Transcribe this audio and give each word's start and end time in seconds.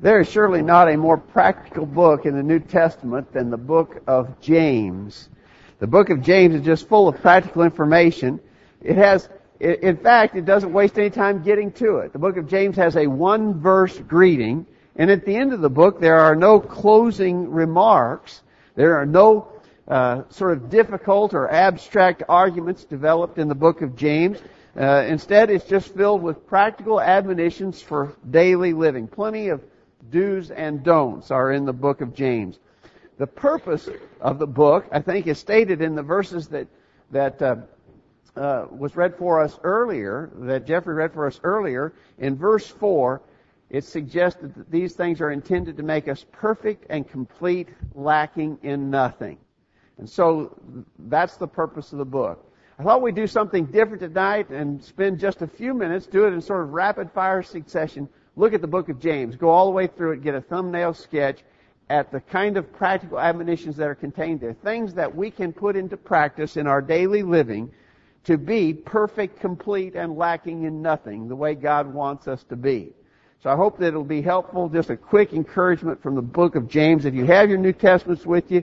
There 0.00 0.20
is 0.20 0.28
surely 0.28 0.62
not 0.62 0.88
a 0.88 0.96
more 0.96 1.18
practical 1.18 1.84
book 1.84 2.24
in 2.24 2.36
the 2.36 2.42
New 2.42 2.60
Testament 2.60 3.32
than 3.32 3.50
the 3.50 3.56
book 3.56 4.00
of 4.06 4.40
James. 4.40 5.28
The 5.80 5.88
book 5.88 6.10
of 6.10 6.22
James 6.22 6.54
is 6.54 6.62
just 6.62 6.88
full 6.88 7.08
of 7.08 7.20
practical 7.20 7.62
information. 7.62 8.38
It 8.80 8.96
has, 8.96 9.28
in 9.58 9.96
fact, 9.96 10.36
it 10.36 10.44
doesn't 10.44 10.72
waste 10.72 10.98
any 10.98 11.10
time 11.10 11.42
getting 11.42 11.72
to 11.72 11.98
it. 11.98 12.12
The 12.12 12.18
book 12.20 12.36
of 12.36 12.48
James 12.48 12.76
has 12.76 12.96
a 12.96 13.08
one 13.08 13.60
verse 13.60 13.98
greeting, 13.98 14.66
and 14.94 15.10
at 15.10 15.24
the 15.24 15.34
end 15.34 15.52
of 15.52 15.60
the 15.60 15.70
book 15.70 16.00
there 16.00 16.20
are 16.20 16.36
no 16.36 16.60
closing 16.60 17.50
remarks. 17.50 18.42
There 18.76 18.96
are 18.98 19.06
no 19.06 19.48
uh, 19.88 20.22
sort 20.30 20.52
of 20.52 20.70
difficult 20.70 21.34
or 21.34 21.50
abstract 21.50 22.22
arguments 22.28 22.84
developed 22.84 23.38
in 23.38 23.48
the 23.48 23.54
book 23.54 23.82
of 23.82 23.96
James. 23.96 24.38
Uh, 24.78 25.04
instead, 25.08 25.50
it's 25.50 25.64
just 25.64 25.92
filled 25.96 26.22
with 26.22 26.46
practical 26.46 27.00
admonitions 27.00 27.82
for 27.82 28.14
daily 28.30 28.72
living. 28.72 29.08
Plenty 29.08 29.48
of 29.48 29.60
do's 30.08 30.52
and 30.52 30.84
don'ts 30.84 31.32
are 31.32 31.50
in 31.50 31.64
the 31.64 31.72
book 31.72 32.00
of 32.00 32.14
James. 32.14 32.60
The 33.18 33.26
purpose 33.26 33.88
of 34.20 34.38
the 34.38 34.46
book, 34.46 34.86
I 34.92 35.00
think, 35.00 35.26
is 35.26 35.38
stated 35.38 35.82
in 35.82 35.96
the 35.96 36.02
verses 36.04 36.46
that 36.48 36.68
that 37.10 37.42
uh, 37.42 37.56
uh, 38.36 38.66
was 38.70 38.94
read 38.94 39.16
for 39.16 39.42
us 39.42 39.58
earlier, 39.64 40.30
that 40.40 40.66
Jeffrey 40.66 40.94
read 40.94 41.12
for 41.12 41.26
us 41.26 41.40
earlier. 41.42 41.92
In 42.18 42.36
verse 42.36 42.68
four, 42.68 43.20
it 43.70 43.82
suggested 43.82 44.54
that 44.54 44.70
these 44.70 44.94
things 44.94 45.20
are 45.20 45.32
intended 45.32 45.76
to 45.78 45.82
make 45.82 46.06
us 46.06 46.24
perfect 46.30 46.86
and 46.88 47.08
complete, 47.08 47.68
lacking 47.94 48.58
in 48.62 48.90
nothing. 48.90 49.38
And 49.98 50.08
so 50.08 50.56
that's 51.00 51.36
the 51.36 51.48
purpose 51.48 51.90
of 51.90 51.98
the 51.98 52.04
book. 52.04 52.47
I 52.78 52.84
thought 52.84 53.02
we'd 53.02 53.16
do 53.16 53.26
something 53.26 53.66
different 53.66 54.00
tonight 54.00 54.50
and 54.50 54.80
spend 54.84 55.18
just 55.18 55.42
a 55.42 55.48
few 55.48 55.74
minutes, 55.74 56.06
do 56.06 56.26
it 56.26 56.32
in 56.32 56.40
sort 56.40 56.62
of 56.62 56.72
rapid 56.72 57.10
fire 57.10 57.42
succession, 57.42 58.08
look 58.36 58.54
at 58.54 58.60
the 58.60 58.68
book 58.68 58.88
of 58.88 59.00
James, 59.00 59.34
go 59.34 59.48
all 59.48 59.66
the 59.66 59.72
way 59.72 59.88
through 59.88 60.12
it, 60.12 60.22
get 60.22 60.36
a 60.36 60.40
thumbnail 60.40 60.94
sketch 60.94 61.40
at 61.90 62.12
the 62.12 62.20
kind 62.20 62.56
of 62.56 62.72
practical 62.72 63.18
admonitions 63.18 63.74
that 63.76 63.88
are 63.88 63.96
contained 63.96 64.40
there. 64.40 64.52
Things 64.52 64.94
that 64.94 65.12
we 65.12 65.28
can 65.28 65.52
put 65.52 65.74
into 65.74 65.96
practice 65.96 66.56
in 66.56 66.68
our 66.68 66.80
daily 66.80 67.24
living 67.24 67.72
to 68.24 68.38
be 68.38 68.74
perfect, 68.74 69.40
complete, 69.40 69.96
and 69.96 70.16
lacking 70.16 70.62
in 70.62 70.80
nothing, 70.80 71.26
the 71.26 71.34
way 71.34 71.56
God 71.56 71.92
wants 71.92 72.28
us 72.28 72.44
to 72.44 72.54
be. 72.54 72.92
So 73.42 73.50
I 73.50 73.56
hope 73.56 73.78
that 73.78 73.88
it'll 73.88 74.04
be 74.04 74.22
helpful. 74.22 74.68
Just 74.68 74.90
a 74.90 74.96
quick 74.96 75.32
encouragement 75.32 76.00
from 76.00 76.14
the 76.14 76.22
book 76.22 76.54
of 76.54 76.68
James. 76.68 77.06
If 77.06 77.14
you 77.14 77.24
have 77.24 77.48
your 77.48 77.58
New 77.58 77.72
Testaments 77.72 78.24
with 78.24 78.52
you, 78.52 78.62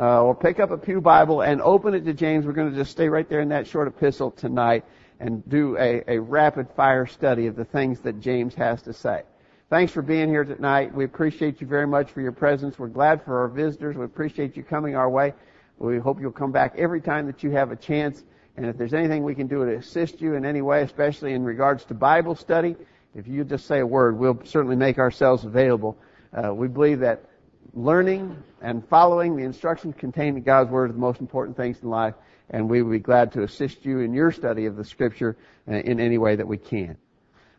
uh, 0.00 0.22
or 0.22 0.34
pick 0.34 0.58
up 0.58 0.70
a 0.70 0.78
Pew 0.78 1.00
Bible 1.00 1.42
and 1.42 1.60
open 1.60 1.94
it 1.94 2.06
to 2.06 2.14
James, 2.14 2.46
we're 2.46 2.52
going 2.52 2.70
to 2.70 2.76
just 2.76 2.90
stay 2.90 3.08
right 3.08 3.28
there 3.28 3.40
in 3.40 3.50
that 3.50 3.66
short 3.66 3.86
epistle 3.86 4.30
tonight 4.30 4.84
and 5.20 5.46
do 5.50 5.76
a, 5.76 6.02
a 6.08 6.18
rapid 6.18 6.70
fire 6.70 7.06
study 7.06 7.46
of 7.46 7.54
the 7.54 7.66
things 7.66 8.00
that 8.00 8.18
James 8.18 8.54
has 8.54 8.80
to 8.82 8.94
say. 8.94 9.22
Thanks 9.68 9.92
for 9.92 10.00
being 10.00 10.30
here 10.30 10.44
tonight. 10.44 10.94
We 10.94 11.04
appreciate 11.04 11.60
you 11.60 11.66
very 11.66 11.86
much 11.86 12.10
for 12.10 12.22
your 12.22 12.32
presence. 12.32 12.78
We're 12.78 12.88
glad 12.88 13.22
for 13.22 13.40
our 13.40 13.48
visitors. 13.48 13.94
We 13.94 14.06
appreciate 14.06 14.56
you 14.56 14.62
coming 14.62 14.96
our 14.96 15.10
way. 15.10 15.34
We 15.78 15.98
hope 15.98 16.18
you'll 16.18 16.32
come 16.32 16.50
back 16.50 16.74
every 16.78 17.02
time 17.02 17.26
that 17.26 17.42
you 17.42 17.50
have 17.50 17.70
a 17.70 17.76
chance. 17.76 18.24
And 18.56 18.66
if 18.66 18.78
there's 18.78 18.94
anything 18.94 19.22
we 19.22 19.34
can 19.34 19.46
do 19.48 19.64
to 19.66 19.76
assist 19.76 20.20
you 20.22 20.34
in 20.34 20.46
any 20.46 20.62
way, 20.62 20.82
especially 20.82 21.34
in 21.34 21.44
regards 21.44 21.84
to 21.84 21.94
Bible 21.94 22.34
study, 22.34 22.74
if 23.14 23.28
you 23.28 23.44
just 23.44 23.66
say 23.66 23.80
a 23.80 23.86
word, 23.86 24.18
we'll 24.18 24.40
certainly 24.44 24.76
make 24.76 24.98
ourselves 24.98 25.44
available. 25.44 25.98
Uh, 26.32 26.54
we 26.54 26.68
believe 26.68 27.00
that 27.00 27.24
learning 27.74 28.42
and 28.60 28.86
following 28.88 29.36
the 29.36 29.44
instructions 29.44 29.94
contained 29.98 30.36
in 30.36 30.42
God's 30.42 30.70
Word 30.70 30.90
are 30.90 30.92
the 30.92 30.98
most 30.98 31.20
important 31.20 31.56
things 31.56 31.80
in 31.82 31.88
life 31.88 32.14
and 32.50 32.68
we 32.68 32.82
will 32.82 32.90
be 32.90 32.98
glad 32.98 33.32
to 33.32 33.42
assist 33.42 33.84
you 33.84 34.00
in 34.00 34.12
your 34.12 34.32
study 34.32 34.66
of 34.66 34.76
the 34.76 34.84
Scripture 34.84 35.36
uh, 35.68 35.74
in 35.74 36.00
any 36.00 36.18
way 36.18 36.36
that 36.36 36.46
we 36.46 36.58
can. 36.58 36.96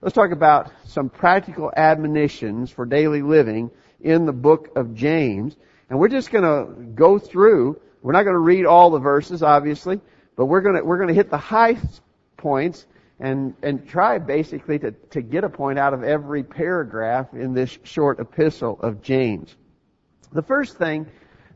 Let's 0.01 0.15
talk 0.15 0.31
about 0.31 0.71
some 0.85 1.09
practical 1.09 1.71
admonitions 1.75 2.71
for 2.71 2.85
daily 2.85 3.21
living 3.21 3.71
in 4.01 4.25
the 4.25 4.33
book 4.33 4.69
of 4.75 4.95
James. 4.95 5.55
And 5.89 5.99
we're 5.99 6.09
just 6.09 6.31
going 6.31 6.44
to 6.44 6.83
go 6.94 7.19
through. 7.19 7.79
We're 8.01 8.13
not 8.13 8.23
going 8.23 8.35
to 8.35 8.39
read 8.39 8.66
all 8.66 8.89
the 8.89 9.00
verses, 9.00 9.44
obviously, 9.44 10.01
but 10.35 10.45
we're 10.45 10.61
going 10.61 10.75
to 10.75 10.83
we're 10.83 10.97
going 10.97 11.09
to 11.09 11.13
hit 11.13 11.29
the 11.29 11.38
high 11.38 11.77
points 12.38 12.85
and 13.19 13.53
and 13.61 13.88
try 13.88 14.17
basically 14.17 14.79
to 14.79 14.91
to 15.11 15.21
get 15.21 15.44
a 15.44 15.50
point 15.50 15.77
out 15.77 15.94
of 15.94 16.03
every 16.03 16.44
paragraph 16.44 17.33
in 17.33 17.53
this 17.53 17.77
short 17.83 18.19
epistle 18.19 18.79
of 18.81 19.01
James. 19.03 19.55
The 20.34 20.42
first 20.42 20.78
thing 20.78 21.08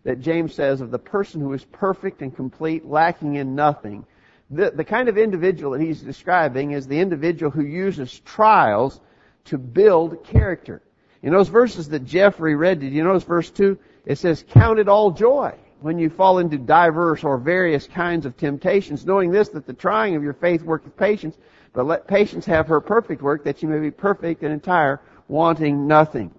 that 0.03 0.21
James 0.21 0.53
says 0.53 0.81
of 0.81 0.91
the 0.91 0.99
person 0.99 1.41
who 1.41 1.53
is 1.53 1.63
perfect 1.65 2.21
and 2.21 2.35
complete, 2.35 2.85
lacking 2.85 3.35
in 3.35 3.55
nothing. 3.55 4.05
The, 4.49 4.71
the 4.71 4.83
kind 4.83 5.09
of 5.09 5.17
individual 5.17 5.71
that 5.71 5.81
he's 5.81 6.01
describing 6.01 6.71
is 6.71 6.87
the 6.87 6.99
individual 6.99 7.51
who 7.51 7.63
uses 7.63 8.19
trials 8.19 8.99
to 9.45 9.57
build 9.57 10.23
character. 10.23 10.81
In 11.23 11.31
those 11.31 11.49
verses 11.49 11.89
that 11.89 12.05
Jeffrey 12.05 12.55
read, 12.55 12.79
did 12.79 12.93
you 12.93 13.03
notice 13.03 13.23
verse 13.23 13.49
2? 13.49 13.77
It 14.05 14.17
says, 14.17 14.45
Count 14.47 14.77
it 14.77 14.87
all 14.87 15.09
joy 15.09 15.55
when 15.81 15.97
you 15.97 16.09
fall 16.09 16.39
into 16.39 16.57
diverse 16.57 17.23
or 17.23 17.37
various 17.37 17.87
kinds 17.87 18.25
of 18.25 18.37
temptations, 18.37 19.05
knowing 19.05 19.31
this, 19.31 19.49
that 19.49 19.65
the 19.65 19.73
trying 19.73 20.15
of 20.15 20.23
your 20.23 20.33
faith 20.33 20.61
worketh 20.61 20.95
patience, 20.97 21.37
but 21.73 21.85
let 21.85 22.07
patience 22.07 22.45
have 22.45 22.67
her 22.67 22.81
perfect 22.81 23.21
work, 23.21 23.43
that 23.43 23.63
you 23.63 23.67
may 23.67 23.79
be 23.79 23.91
perfect 23.91 24.43
and 24.43 24.53
entire, 24.53 25.01
wanting 25.27 25.87
nothing. 25.87 26.31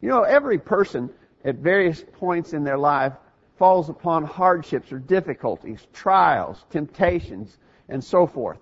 You 0.00 0.08
know, 0.08 0.22
every 0.22 0.58
person 0.58 1.10
at 1.46 1.54
various 1.54 2.04
points 2.18 2.52
in 2.52 2.64
their 2.64 2.76
life 2.76 3.12
falls 3.56 3.88
upon 3.88 4.24
hardships 4.24 4.92
or 4.92 4.98
difficulties, 4.98 5.86
trials, 5.92 6.66
temptations, 6.70 7.56
and 7.88 8.02
so 8.02 8.26
forth. 8.26 8.58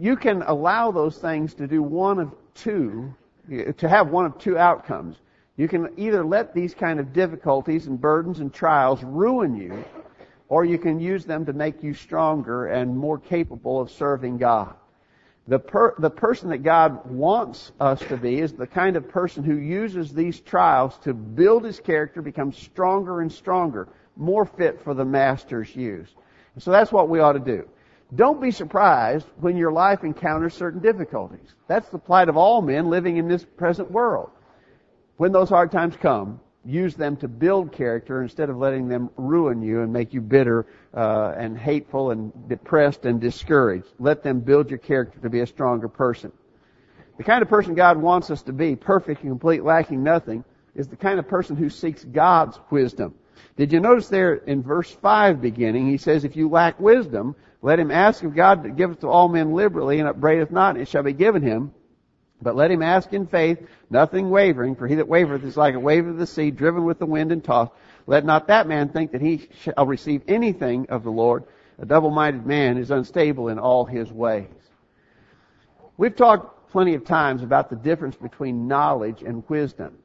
You 0.00 0.16
can 0.16 0.42
allow 0.42 0.90
those 0.90 1.18
things 1.18 1.54
to 1.54 1.66
do 1.66 1.82
one 1.82 2.18
of 2.18 2.34
two, 2.54 3.14
to 3.76 3.88
have 3.88 4.08
one 4.08 4.24
of 4.24 4.38
two 4.38 4.58
outcomes. 4.58 5.16
You 5.56 5.68
can 5.68 5.90
either 5.96 6.24
let 6.24 6.54
these 6.54 6.74
kind 6.74 6.98
of 6.98 7.12
difficulties 7.12 7.86
and 7.86 8.00
burdens 8.00 8.40
and 8.40 8.52
trials 8.52 9.02
ruin 9.04 9.54
you, 9.54 9.84
or 10.48 10.64
you 10.64 10.78
can 10.78 10.98
use 10.98 11.24
them 11.24 11.44
to 11.44 11.52
make 11.52 11.82
you 11.82 11.92
stronger 11.92 12.68
and 12.68 12.96
more 12.96 13.18
capable 13.18 13.80
of 13.80 13.90
serving 13.90 14.38
God. 14.38 14.74
The, 15.48 15.58
per, 15.58 15.94
the 15.98 16.10
person 16.10 16.50
that 16.50 16.58
God 16.58 17.10
wants 17.10 17.72
us 17.80 18.00
to 18.00 18.18
be 18.18 18.38
is 18.38 18.52
the 18.52 18.66
kind 18.66 18.96
of 18.96 19.08
person 19.08 19.42
who 19.42 19.56
uses 19.56 20.12
these 20.12 20.40
trials 20.40 20.98
to 21.04 21.14
build 21.14 21.64
his 21.64 21.80
character, 21.80 22.20
become 22.20 22.52
stronger 22.52 23.22
and 23.22 23.32
stronger, 23.32 23.88
more 24.14 24.44
fit 24.44 24.82
for 24.84 24.92
the 24.92 25.06
master's 25.06 25.74
use. 25.74 26.14
And 26.54 26.62
so 26.62 26.70
that's 26.70 26.92
what 26.92 27.08
we 27.08 27.20
ought 27.20 27.32
to 27.32 27.38
do. 27.38 27.66
Don't 28.14 28.42
be 28.42 28.50
surprised 28.50 29.26
when 29.40 29.56
your 29.56 29.72
life 29.72 30.04
encounters 30.04 30.52
certain 30.52 30.80
difficulties. 30.80 31.54
That's 31.66 31.88
the 31.88 31.98
plight 31.98 32.28
of 32.28 32.36
all 32.36 32.60
men 32.60 32.90
living 32.90 33.16
in 33.16 33.26
this 33.26 33.44
present 33.44 33.90
world. 33.90 34.30
When 35.16 35.32
those 35.32 35.48
hard 35.48 35.72
times 35.72 35.96
come, 35.96 36.40
use 36.64 36.94
them 36.94 37.16
to 37.16 37.28
build 37.28 37.72
character 37.72 38.22
instead 38.22 38.50
of 38.50 38.56
letting 38.56 38.88
them 38.88 39.10
ruin 39.16 39.62
you 39.62 39.82
and 39.82 39.92
make 39.92 40.12
you 40.12 40.20
bitter 40.20 40.66
uh, 40.94 41.34
and 41.36 41.58
hateful 41.58 42.10
and 42.10 42.32
depressed 42.48 43.04
and 43.06 43.20
discouraged. 43.20 43.88
Let 43.98 44.22
them 44.22 44.40
build 44.40 44.70
your 44.70 44.78
character 44.78 45.18
to 45.20 45.30
be 45.30 45.40
a 45.40 45.46
stronger 45.46 45.88
person. 45.88 46.32
The 47.16 47.24
kind 47.24 47.42
of 47.42 47.48
person 47.48 47.74
God 47.74 47.96
wants 47.96 48.30
us 48.30 48.42
to 48.42 48.52
be, 48.52 48.76
perfect 48.76 49.22
and 49.22 49.30
complete, 49.30 49.64
lacking 49.64 50.02
nothing, 50.02 50.44
is 50.74 50.88
the 50.88 50.96
kind 50.96 51.18
of 51.18 51.26
person 51.26 51.56
who 51.56 51.70
seeks 51.70 52.04
God's 52.04 52.58
wisdom. 52.70 53.14
Did 53.56 53.72
you 53.72 53.80
notice 53.80 54.08
there 54.08 54.34
in 54.34 54.62
verse 54.62 54.90
5 54.90 55.40
beginning, 55.40 55.88
he 55.88 55.96
says, 55.96 56.24
if 56.24 56.36
you 56.36 56.48
lack 56.48 56.78
wisdom, 56.78 57.34
let 57.60 57.80
him 57.80 57.90
ask 57.90 58.22
of 58.22 58.34
God 58.34 58.62
to 58.62 58.70
give 58.70 58.92
it 58.92 59.00
to 59.00 59.08
all 59.08 59.28
men 59.28 59.52
liberally 59.52 59.98
and 59.98 60.08
upbraideth 60.08 60.52
not, 60.52 60.74
and 60.74 60.82
it 60.82 60.88
shall 60.88 61.02
be 61.02 61.12
given 61.12 61.42
him. 61.42 61.72
But 62.40 62.54
let 62.54 62.70
him 62.70 62.82
ask 62.82 63.12
in 63.12 63.26
faith, 63.26 63.58
nothing 63.90 64.30
wavering, 64.30 64.76
for 64.76 64.86
he 64.86 64.96
that 64.96 65.08
wavereth 65.08 65.44
is 65.44 65.56
like 65.56 65.74
a 65.74 65.80
wave 65.80 66.06
of 66.06 66.18
the 66.18 66.26
sea, 66.26 66.50
driven 66.50 66.84
with 66.84 66.98
the 66.98 67.06
wind 67.06 67.32
and 67.32 67.42
tossed. 67.42 67.72
Let 68.06 68.24
not 68.24 68.46
that 68.46 68.68
man 68.68 68.90
think 68.90 69.12
that 69.12 69.20
he 69.20 69.48
shall 69.60 69.86
receive 69.86 70.22
anything 70.28 70.86
of 70.88 71.02
the 71.02 71.10
Lord. 71.10 71.44
A 71.78 71.86
double-minded 71.86 72.46
man 72.46 72.78
is 72.78 72.90
unstable 72.90 73.48
in 73.48 73.58
all 73.58 73.84
his 73.84 74.10
ways. 74.10 74.46
We've 75.96 76.14
talked 76.14 76.70
plenty 76.70 76.94
of 76.94 77.04
times 77.04 77.42
about 77.42 77.70
the 77.70 77.76
difference 77.76 78.16
between 78.16 78.68
knowledge 78.68 79.22
and 79.22 79.42
wisdom. 79.48 79.98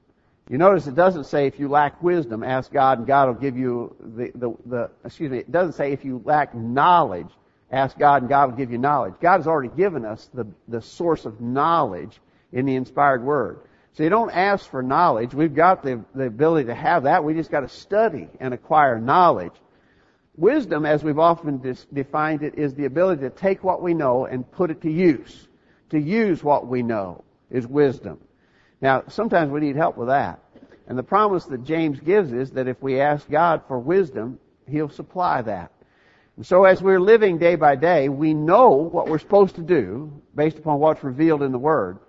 You 0.50 0.58
notice 0.58 0.88
it 0.88 0.96
doesn't 0.96 1.26
say 1.26 1.48
if 1.48 1.60
you 1.60 1.68
lack 1.70 2.02
wisdom, 2.04 2.44
ask 2.44 2.72
God 2.72 2.98
and 2.98 3.08
God 3.08 3.28
will 3.28 3.36
give 3.36 3.58
you 3.58 3.96
the, 4.00 4.32
the, 4.36 4.54
the 4.66 4.92
excuse 5.06 5.32
me, 5.32 5.38
it 5.40 5.52
doesn't 5.52 5.74
say 5.74 5.94
if 5.94 6.04
you 6.04 6.22
lack 6.26 6.54
knowledge, 6.54 7.30
ask 7.72 7.98
God 7.98 8.24
and 8.24 8.30
God 8.30 8.50
will 8.50 8.58
give 8.58 8.72
you 8.72 8.78
knowledge. 8.78 9.14
God 9.22 9.38
has 9.38 9.48
already 9.48 9.74
given 9.76 10.04
us 10.04 10.30
the, 10.34 10.46
the 10.68 10.82
source 10.82 11.26
of 11.26 11.40
knowledge 11.40 12.20
in 12.54 12.66
the 12.66 12.76
inspired 12.76 13.24
word. 13.24 13.60
So 13.94 14.04
you 14.04 14.10
don't 14.10 14.32
ask 14.32 14.70
for 14.70 14.82
knowledge. 14.82 15.34
We've 15.34 15.54
got 15.54 15.84
the, 15.84 16.04
the 16.16 16.26
ability 16.26 16.68
to 16.68 16.76
have 16.76 17.04
that. 17.04 17.24
We 17.24 17.34
just 17.34 17.52
got 17.52 17.62
to 17.62 17.70
study 17.70 18.28
and 18.40 18.54
acquire 18.54 19.00
knowledge. 19.00 19.54
Wisdom, 20.36 20.86
as 20.86 21.04
we've 21.04 21.20
often 21.20 21.60
dis- 21.60 21.86
defined 21.94 22.42
it, 22.42 22.56
is 22.58 22.74
the 22.74 22.86
ability 22.86 23.22
to 23.22 23.30
take 23.30 23.64
what 23.64 23.84
we 23.84 23.94
know 23.94 24.26
and 24.26 24.50
put 24.52 24.72
it 24.72 24.82
to 24.82 24.92
use. 24.92 25.48
To 25.92 26.00
use 26.00 26.44
what 26.44 26.68
we 26.68 26.82
know 26.82 27.24
is 27.52 27.68
wisdom. 27.68 28.20
Now, 28.82 29.04
sometimes 29.10 29.52
we 29.52 29.60
need 29.60 29.76
help 29.76 29.96
with 29.96 30.08
that. 30.08 30.40
And 30.88 30.98
the 30.98 31.04
promise 31.04 31.46
that 31.46 31.64
James 31.64 32.00
gives 32.00 32.34
is 32.34 32.52
that 32.52 32.68
if 32.68 32.82
we 32.82 33.00
ask 33.00 33.30
God 33.30 33.62
for 33.68 33.78
wisdom, 33.78 34.40
He'll 34.68 34.90
supply 34.90 35.44
that. 35.44 35.72
And 36.36 36.46
so 36.46 36.66
as 36.66 36.82
we're 36.82 37.00
living 37.00 37.38
day 37.38 37.56
by 37.56 37.76
day, 37.76 38.10
we 38.10 38.34
know 38.34 38.72
what 38.72 39.08
we're 39.08 39.20
supposed 39.20 39.56
to 39.56 39.62
do 39.62 40.12
based 40.34 40.58
upon 40.58 40.80
what's 40.80 41.04
revealed 41.04 41.44
in 41.44 41.52
the 41.52 41.60
Word. 41.60 42.00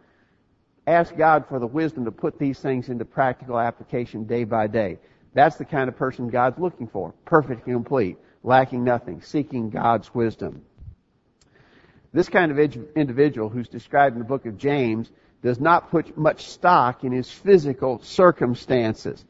Ask 0.86 1.16
God 1.16 1.46
for 1.48 1.58
the 1.58 1.66
wisdom 1.66 2.04
to 2.04 2.12
put 2.12 2.38
these 2.38 2.58
things 2.58 2.88
into 2.88 3.04
practical 3.04 3.58
application 3.58 4.24
day 4.24 4.44
by 4.44 4.66
day. 4.66 4.98
That's 5.32 5.56
the 5.56 5.64
kind 5.64 5.88
of 5.88 5.96
person 5.96 6.28
God's 6.28 6.58
looking 6.58 6.88
for. 6.88 7.14
Perfect 7.24 7.66
and 7.66 7.76
complete, 7.76 8.18
lacking 8.42 8.84
nothing, 8.84 9.22
seeking 9.22 9.70
God's 9.70 10.14
wisdom. 10.14 10.62
This 12.12 12.28
kind 12.28 12.52
of 12.52 12.58
individual 12.94 13.48
who's 13.48 13.68
described 13.68 14.14
in 14.14 14.20
the 14.20 14.28
book 14.28 14.46
of 14.46 14.58
James 14.58 15.10
does 15.42 15.58
not 15.58 15.90
put 15.90 16.16
much 16.16 16.46
stock 16.46 17.02
in 17.02 17.12
his 17.12 17.30
physical 17.30 18.00
circumstances. 18.02 19.24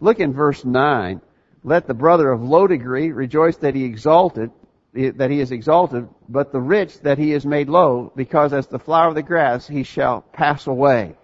Look 0.00 0.20
in 0.20 0.34
verse 0.34 0.64
9. 0.64 1.20
Let 1.64 1.86
the 1.86 1.94
brother 1.94 2.30
of 2.30 2.42
low 2.42 2.66
degree 2.66 3.10
rejoice 3.10 3.56
that 3.58 3.74
he 3.74 3.84
exalted, 3.84 4.50
that 4.96 5.30
he 5.30 5.40
is 5.40 5.52
exalted, 5.52 6.08
but 6.28 6.52
the 6.52 6.60
rich 6.60 7.00
that 7.00 7.18
he 7.18 7.32
is 7.32 7.44
made 7.44 7.68
low, 7.68 8.12
because 8.16 8.52
as 8.52 8.66
the 8.66 8.78
flower 8.78 9.08
of 9.08 9.14
the 9.14 9.22
grass 9.22 9.66
he 9.66 9.82
shall 9.82 10.22
pass 10.22 10.66
away. 10.66 11.14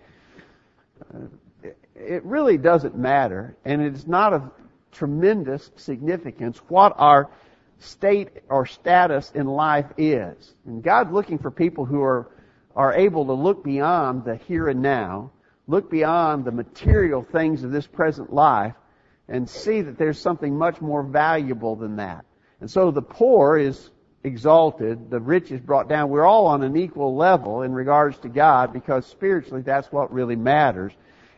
It 1.94 2.24
really 2.24 2.58
doesn't 2.58 2.96
matter, 2.96 3.56
and 3.64 3.80
it's 3.80 4.06
not 4.06 4.32
of 4.32 4.50
tremendous 4.92 5.70
significance 5.76 6.58
what 6.68 6.94
our 6.96 7.30
state 7.78 8.28
or 8.48 8.66
status 8.66 9.32
in 9.34 9.46
life 9.46 9.86
is. 9.96 10.54
And 10.66 10.82
God's 10.82 11.12
looking 11.12 11.38
for 11.38 11.50
people 11.50 11.84
who 11.84 12.02
are, 12.02 12.30
are 12.76 12.94
able 12.94 13.26
to 13.26 13.32
look 13.32 13.64
beyond 13.64 14.24
the 14.24 14.36
here 14.36 14.68
and 14.68 14.82
now, 14.82 15.30
look 15.66 15.90
beyond 15.90 16.44
the 16.44 16.52
material 16.52 17.22
things 17.22 17.64
of 17.64 17.72
this 17.72 17.86
present 17.86 18.32
life, 18.32 18.74
and 19.28 19.48
see 19.48 19.80
that 19.80 19.98
there's 19.98 20.18
something 20.18 20.56
much 20.56 20.80
more 20.80 21.02
valuable 21.02 21.76
than 21.76 21.96
that. 21.96 22.24
And 22.62 22.70
so 22.70 22.92
the 22.92 23.02
poor 23.02 23.58
is 23.58 23.90
exalted, 24.22 25.10
the 25.10 25.18
rich 25.18 25.50
is 25.50 25.60
brought 25.60 25.88
down. 25.88 26.10
We're 26.10 26.24
all 26.24 26.46
on 26.46 26.62
an 26.62 26.76
equal 26.76 27.16
level 27.16 27.62
in 27.62 27.72
regards 27.72 28.16
to 28.18 28.28
God 28.28 28.72
because 28.72 29.04
spiritually 29.04 29.62
that's 29.62 29.90
what 29.90 30.12
really 30.12 30.36
matters. 30.36 30.92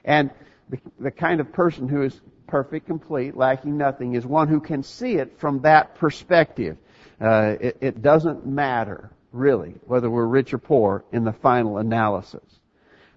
And 0.05 0.31
the, 0.69 0.79
the 1.01 1.11
kind 1.11 1.41
of 1.41 1.51
person 1.51 1.89
who 1.89 2.03
is 2.03 2.21
perfect, 2.47 2.87
complete, 2.87 3.35
lacking 3.35 3.79
nothing, 3.79 4.17
is 4.17 4.27
one 4.27 4.49
who 4.49 4.61
can 4.61 4.83
see 4.83 5.15
it 5.15 5.41
from 5.41 5.63
that 5.63 5.95
perspective. 5.95 6.77
Uh, 7.19 7.55
it, 7.59 7.79
it 7.81 8.03
doesn't 8.03 8.45
matter, 8.45 9.11
really, 9.33 9.77
whether 9.87 10.11
we're 10.11 10.27
rich 10.27 10.53
or 10.53 10.59
poor 10.59 11.07
in 11.11 11.25
the 11.25 11.33
final 11.33 11.79
analysis. 11.79 12.45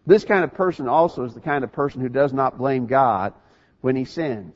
This 0.06 0.24
kind 0.24 0.46
of 0.46 0.54
person 0.54 0.88
also 0.88 1.26
is 1.26 1.34
the 1.34 1.42
kind 1.42 1.66
of 1.66 1.74
person 1.74 2.00
who 2.00 2.08
does 2.08 2.32
not 2.32 2.58
blame 2.58 2.88
God 2.88 3.34
when 3.82 3.98
he 3.98 4.06
sins. 4.06 4.56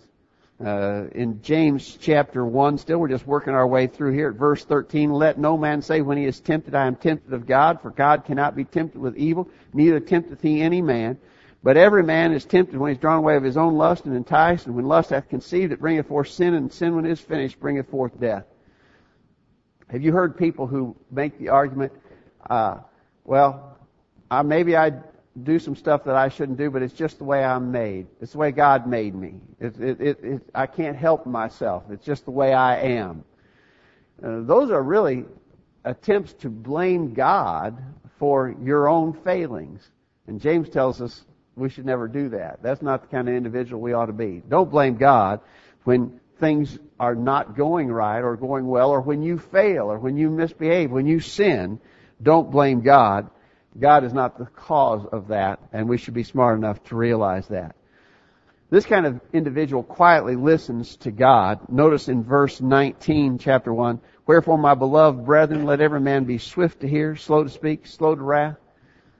Uh, 0.63 1.07
in 1.15 1.41
James 1.41 1.97
chapter 1.99 2.45
1, 2.45 2.77
still 2.77 2.99
we're 2.99 3.07
just 3.07 3.25
working 3.25 3.53
our 3.53 3.65
way 3.65 3.87
through 3.87 4.13
here 4.13 4.29
at 4.29 4.35
verse 4.35 4.63
13, 4.63 5.11
let 5.11 5.39
no 5.39 5.57
man 5.57 5.81
say 5.81 6.01
when 6.01 6.19
he 6.19 6.25
is 6.25 6.39
tempted, 6.39 6.75
I 6.75 6.85
am 6.85 6.95
tempted 6.95 7.33
of 7.33 7.47
God, 7.47 7.81
for 7.81 7.89
God 7.89 8.25
cannot 8.25 8.55
be 8.55 8.63
tempted 8.63 9.01
with 9.01 9.17
evil, 9.17 9.49
neither 9.73 9.99
tempteth 9.99 10.39
he 10.39 10.61
any 10.61 10.79
man. 10.79 11.17
But 11.63 11.77
every 11.77 12.03
man 12.03 12.31
is 12.31 12.45
tempted 12.45 12.77
when 12.77 12.91
he's 12.91 13.01
drawn 13.01 13.17
away 13.17 13.37
of 13.37 13.43
his 13.43 13.57
own 13.57 13.75
lust 13.75 14.05
and 14.05 14.15
enticed, 14.15 14.67
and 14.67 14.75
when 14.75 14.85
lust 14.85 15.09
hath 15.09 15.29
conceived, 15.29 15.71
it 15.71 15.79
bringeth 15.79 16.07
forth 16.07 16.27
sin, 16.27 16.53
and 16.53 16.71
sin 16.71 16.95
when 16.95 17.07
it 17.07 17.11
is 17.11 17.19
finished 17.19 17.59
bringeth 17.59 17.89
forth 17.89 18.19
death. 18.19 18.45
Have 19.89 20.03
you 20.03 20.11
heard 20.11 20.37
people 20.37 20.67
who 20.67 20.95
make 21.09 21.39
the 21.39 21.49
argument, 21.49 21.91
uh, 22.47 22.77
well, 23.23 23.79
maybe 24.45 24.77
I 24.77 24.91
do 25.41 25.59
some 25.59 25.75
stuff 25.75 26.03
that 26.05 26.15
I 26.15 26.29
shouldn't 26.29 26.57
do, 26.57 26.69
but 26.69 26.81
it's 26.81 26.93
just 26.93 27.17
the 27.17 27.23
way 27.23 27.43
I'm 27.43 27.71
made. 27.71 28.07
It's 28.19 28.33
the 28.33 28.37
way 28.37 28.51
God 28.51 28.87
made 28.87 29.15
me. 29.15 29.35
It, 29.59 29.79
it, 29.79 30.01
it, 30.01 30.41
I 30.53 30.67
can't 30.67 30.97
help 30.97 31.25
myself. 31.25 31.83
It's 31.89 32.05
just 32.05 32.25
the 32.25 32.31
way 32.31 32.53
I 32.53 32.81
am. 32.81 33.23
Uh, 34.21 34.41
those 34.41 34.71
are 34.71 34.81
really 34.81 35.25
attempts 35.83 36.33
to 36.33 36.49
blame 36.49 37.13
God 37.13 37.81
for 38.19 38.53
your 38.61 38.87
own 38.89 39.13
failings. 39.13 39.89
And 40.27 40.39
James 40.41 40.69
tells 40.69 41.01
us 41.01 41.23
we 41.55 41.69
should 41.69 41.85
never 41.85 42.07
do 42.07 42.29
that. 42.29 42.61
That's 42.61 42.81
not 42.81 43.01
the 43.01 43.07
kind 43.07 43.27
of 43.27 43.35
individual 43.35 43.81
we 43.81 43.93
ought 43.93 44.07
to 44.07 44.13
be. 44.13 44.41
Don't 44.47 44.69
blame 44.69 44.97
God 44.97 45.39
when 45.83 46.19
things 46.39 46.77
are 46.99 47.15
not 47.15 47.55
going 47.55 47.87
right 47.91 48.19
or 48.19 48.35
going 48.35 48.67
well 48.67 48.89
or 48.91 49.01
when 49.01 49.23
you 49.23 49.39
fail 49.39 49.91
or 49.91 49.97
when 49.97 50.17
you 50.17 50.29
misbehave, 50.29 50.91
when 50.91 51.07
you 51.07 51.19
sin. 51.19 51.79
Don't 52.21 52.51
blame 52.51 52.81
God. 52.81 53.29
God 53.79 54.03
is 54.03 54.13
not 54.13 54.37
the 54.37 54.45
cause 54.45 55.05
of 55.11 55.29
that 55.29 55.59
and 55.71 55.87
we 55.87 55.97
should 55.97 56.13
be 56.13 56.23
smart 56.23 56.57
enough 56.57 56.83
to 56.85 56.95
realize 56.95 57.47
that. 57.47 57.75
This 58.69 58.85
kind 58.85 59.05
of 59.05 59.19
individual 59.33 59.83
quietly 59.83 60.37
listens 60.37 60.95
to 60.97 61.11
God. 61.11 61.59
Notice 61.67 62.07
in 62.07 62.23
verse 62.23 62.61
19, 62.61 63.37
chapter 63.37 63.73
1, 63.73 63.99
Wherefore, 64.25 64.57
my 64.57 64.75
beloved 64.75 65.25
brethren, 65.25 65.65
let 65.65 65.81
every 65.81 65.99
man 65.99 66.23
be 66.23 66.37
swift 66.37 66.79
to 66.79 66.87
hear, 66.87 67.17
slow 67.17 67.43
to 67.43 67.49
speak, 67.49 67.85
slow 67.85 68.15
to 68.15 68.21
wrath. 68.21 68.55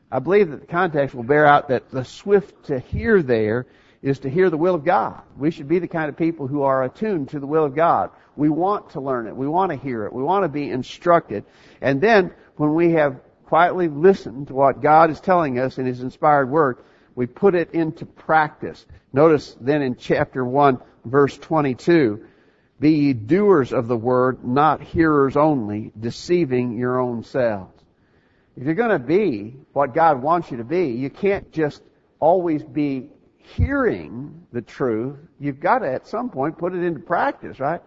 I 0.10 0.20
believe 0.20 0.52
that 0.52 0.62
the 0.62 0.68
context 0.68 1.14
will 1.14 1.24
bear 1.24 1.46
out 1.46 1.68
that 1.68 1.92
the 1.92 2.06
swift 2.06 2.68
to 2.68 2.80
hear 2.80 3.22
there 3.22 3.66
is 4.02 4.20
to 4.20 4.30
hear 4.30 4.50
the 4.50 4.58
will 4.58 4.76
of 4.76 4.86
God. 4.86 5.22
We 5.38 5.52
should 5.52 5.68
be 5.68 5.80
the 5.80 5.88
kind 5.88 6.08
of 6.08 6.16
people 6.16 6.48
who 6.48 6.64
are 6.64 6.84
attuned 6.84 7.30
to 7.30 7.40
the 7.40 7.48
will 7.48 7.66
of 7.66 7.76
God. 7.76 8.10
We 8.38 8.48
want 8.48 8.92
to 8.92 9.02
learn 9.02 9.28
it. 9.28 9.36
We 9.36 9.48
want 9.48 9.72
to 9.72 9.78
hear 9.78 10.06
it. 10.06 10.14
We 10.14 10.24
want 10.24 10.44
to 10.44 10.50
be 10.50 10.70
instructed. 10.70 11.44
And 11.82 12.00
then 12.00 12.34
when 12.56 12.74
we 12.74 12.94
have 12.94 13.20
quietly 13.52 13.90
listen 13.90 14.46
to 14.46 14.54
what 14.54 14.82
God 14.82 15.10
is 15.10 15.20
telling 15.20 15.60
us 15.60 15.78
in 15.78 15.86
His 15.86 16.00
inspired 16.00 16.50
word, 16.50 16.78
we 17.16 17.26
put 17.26 17.54
it 17.54 17.74
into 17.74 18.06
practice. 18.06 18.86
Notice 19.12 19.58
then 19.60 19.82
in 19.82 19.98
chapter 19.98 20.46
1 20.46 20.80
verse 21.04 21.38
22, 21.38 22.26
be 22.80 22.92
ye 22.92 23.14
doers 23.14 23.74
of 23.74 23.90
the 23.90 23.98
word, 23.98 24.46
not 24.46 24.82
hearers 24.82 25.36
only, 25.36 25.92
deceiving 26.00 26.78
your 26.78 26.98
own 26.98 27.26
selves. 27.26 27.78
If 28.56 28.64
you're 28.64 28.74
going 28.74 28.98
to 28.98 29.06
be 29.06 29.58
what 29.74 29.94
God 29.94 30.22
wants 30.22 30.50
you 30.50 30.56
to 30.56 30.64
be, 30.64 30.92
you 30.92 31.10
can't 31.10 31.52
just 31.52 31.84
always 32.22 32.64
be 32.64 33.10
hearing 33.58 34.48
the 34.54 34.62
truth. 34.62 35.18
You've 35.42 35.60
got 35.60 35.80
to, 35.80 35.92
at 35.92 36.08
some 36.08 36.30
point, 36.30 36.58
put 36.58 36.74
it 36.74 36.82
into 36.84 37.02
practice, 37.02 37.60
right? 37.60 37.82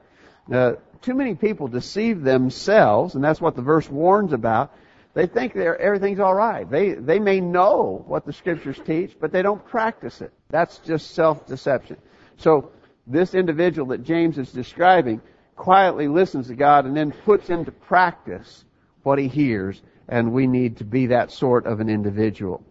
Uh, 0.53 0.75
too 1.01 1.15
many 1.15 1.35
people 1.35 1.69
deceive 1.69 2.21
themselves, 2.21 3.15
and 3.15 3.25
that's 3.25 3.41
what 3.41 3.57
the 3.57 3.63
verse 3.63 3.89
warns 3.89 4.35
about. 4.35 4.75
They 5.15 5.27
think 5.27 5.55
they're, 5.55 5.81
everything's 5.81 6.19
all 6.19 6.35
right. 6.35 6.69
They 6.69 6.95
they 6.95 7.21
may 7.21 7.41
know 7.41 8.05
what 8.07 8.27
the 8.27 8.33
scriptures 8.33 8.81
teach, 8.85 9.17
but 9.21 9.31
they 9.31 9.43
don't 9.43 9.65
practice 9.65 10.21
it. 10.21 10.33
That's 10.51 10.79
just 10.79 11.13
self-deception. 11.13 11.99
So 12.37 12.73
this 13.07 13.35
individual 13.35 13.89
that 13.89 14.03
James 14.03 14.39
is 14.39 14.51
describing 14.51 15.21
quietly 15.57 16.09
listens 16.09 16.49
to 16.49 16.57
God 16.57 16.85
and 16.85 16.97
then 16.97 17.13
puts 17.13 17.49
into 17.49 17.71
practice 17.71 18.65
what 19.05 19.19
he 19.19 19.29
hears 19.29 19.81
and 20.09 20.33
we 20.33 20.47
need 20.47 20.79
to 20.79 20.85
be 20.85 21.07
that 21.07 21.31
sort 21.31 21.67
of 21.67 21.81
an 21.81 21.89
individual. 21.89 22.63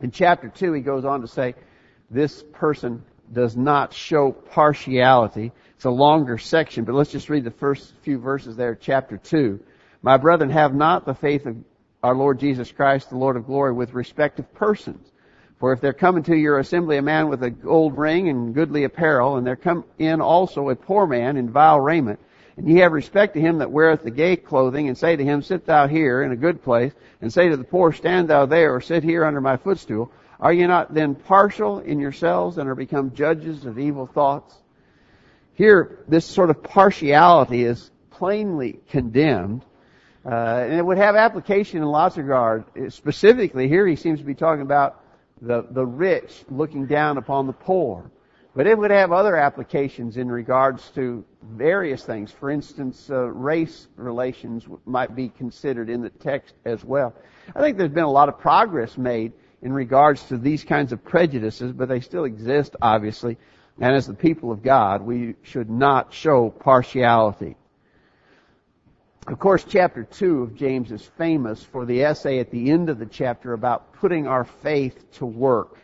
In 0.00 0.10
chapter 0.10 0.48
2, 0.48 0.72
he 0.72 0.80
goes 0.80 1.04
on 1.04 1.20
to 1.20 1.28
say, 1.28 1.54
this 2.10 2.42
person 2.52 3.04
does 3.32 3.56
not 3.56 3.94
show 3.94 4.32
partiality. 4.32 5.52
It's 5.76 5.84
a 5.84 5.90
longer 5.90 6.36
section, 6.36 6.84
but 6.84 6.94
let's 6.94 7.12
just 7.12 7.30
read 7.30 7.44
the 7.44 7.50
first 7.50 7.94
few 8.02 8.18
verses 8.18 8.56
there, 8.56 8.74
chapter 8.74 9.16
2. 9.16 9.60
My 10.02 10.16
brethren, 10.16 10.50
have 10.50 10.74
not 10.74 11.06
the 11.06 11.14
faith 11.14 11.46
of 11.46 11.56
our 12.02 12.14
Lord 12.14 12.40
Jesus 12.40 12.72
Christ, 12.72 13.10
the 13.10 13.16
Lord 13.16 13.36
of 13.36 13.46
glory, 13.46 13.72
with 13.72 13.94
respect 13.94 14.40
of 14.40 14.52
persons. 14.52 15.08
For 15.60 15.72
if 15.72 15.80
there 15.80 15.92
come 15.92 16.16
into 16.16 16.36
your 16.36 16.58
assembly 16.58 16.96
a 16.96 17.02
man 17.02 17.28
with 17.28 17.44
a 17.44 17.50
gold 17.50 17.96
ring 17.96 18.28
and 18.28 18.52
goodly 18.52 18.82
apparel, 18.82 19.36
and 19.36 19.46
there 19.46 19.54
come 19.54 19.84
in 19.98 20.20
also 20.20 20.70
a 20.70 20.74
poor 20.74 21.06
man 21.06 21.36
in 21.36 21.50
vile 21.50 21.78
raiment, 21.78 22.18
and 22.56 22.68
ye 22.68 22.78
have 22.78 22.90
respect 22.90 23.34
to 23.34 23.40
him 23.40 23.58
that 23.58 23.70
weareth 23.70 24.02
the 24.02 24.10
gay 24.10 24.34
clothing, 24.34 24.88
and 24.88 24.98
say 24.98 25.14
to 25.14 25.24
him, 25.24 25.40
Sit 25.40 25.66
thou 25.66 25.86
here 25.86 26.24
in 26.24 26.32
a 26.32 26.36
good 26.36 26.64
place, 26.64 26.92
and 27.20 27.32
say 27.32 27.48
to 27.48 27.56
the 27.56 27.62
poor, 27.62 27.92
Stand 27.92 28.28
thou 28.28 28.44
there, 28.46 28.74
or 28.74 28.80
sit 28.80 29.04
here 29.04 29.24
under 29.24 29.40
my 29.40 29.56
footstool. 29.56 30.10
Are 30.40 30.52
ye 30.52 30.66
not 30.66 30.92
then 30.92 31.14
partial 31.14 31.78
in 31.78 32.00
yourselves, 32.00 32.58
and 32.58 32.68
are 32.68 32.74
become 32.74 33.14
judges 33.14 33.64
of 33.64 33.78
evil 33.78 34.08
thoughts? 34.08 34.52
Here, 35.54 36.00
this 36.08 36.26
sort 36.26 36.50
of 36.50 36.64
partiality 36.64 37.62
is 37.62 37.88
plainly 38.10 38.80
condemned, 38.90 39.64
uh, 40.24 40.28
and 40.28 40.74
it 40.74 40.84
would 40.84 40.98
have 40.98 41.16
application 41.16 41.78
in 41.78 41.84
lots 41.84 42.16
of 42.16 42.24
regards. 42.24 42.94
Specifically, 42.94 43.68
here 43.68 43.86
he 43.86 43.96
seems 43.96 44.20
to 44.20 44.24
be 44.24 44.34
talking 44.34 44.62
about 44.62 45.02
the, 45.40 45.66
the 45.70 45.84
rich 45.84 46.44
looking 46.48 46.86
down 46.86 47.18
upon 47.18 47.46
the 47.46 47.52
poor. 47.52 48.10
But 48.54 48.66
it 48.66 48.76
would 48.76 48.90
have 48.90 49.12
other 49.12 49.34
applications 49.34 50.18
in 50.18 50.30
regards 50.30 50.90
to 50.90 51.24
various 51.42 52.04
things. 52.04 52.30
For 52.30 52.50
instance, 52.50 53.08
uh, 53.10 53.28
race 53.30 53.88
relations 53.96 54.66
might 54.84 55.16
be 55.16 55.30
considered 55.30 55.88
in 55.88 56.02
the 56.02 56.10
text 56.10 56.54
as 56.64 56.84
well. 56.84 57.14
I 57.56 57.60
think 57.60 57.78
there's 57.78 57.90
been 57.90 58.04
a 58.04 58.10
lot 58.10 58.28
of 58.28 58.38
progress 58.38 58.98
made 58.98 59.32
in 59.62 59.72
regards 59.72 60.22
to 60.24 60.36
these 60.36 60.64
kinds 60.64 60.92
of 60.92 61.02
prejudices, 61.02 61.72
but 61.72 61.88
they 61.88 62.00
still 62.00 62.24
exist, 62.24 62.76
obviously. 62.82 63.38
And 63.80 63.94
as 63.96 64.06
the 64.06 64.14
people 64.14 64.52
of 64.52 64.62
God, 64.62 65.02
we 65.02 65.34
should 65.42 65.70
not 65.70 66.12
show 66.12 66.50
partiality. 66.50 67.56
Of 69.28 69.38
course, 69.38 69.64
chapter 69.68 70.02
2 70.02 70.42
of 70.42 70.56
James 70.56 70.90
is 70.90 71.02
famous 71.16 71.62
for 71.62 71.86
the 71.86 72.02
essay 72.02 72.40
at 72.40 72.50
the 72.50 72.72
end 72.72 72.88
of 72.88 72.98
the 72.98 73.06
chapter 73.06 73.52
about 73.52 73.92
putting 73.92 74.26
our 74.26 74.42
faith 74.42 75.12
to 75.12 75.26
work. 75.26 75.78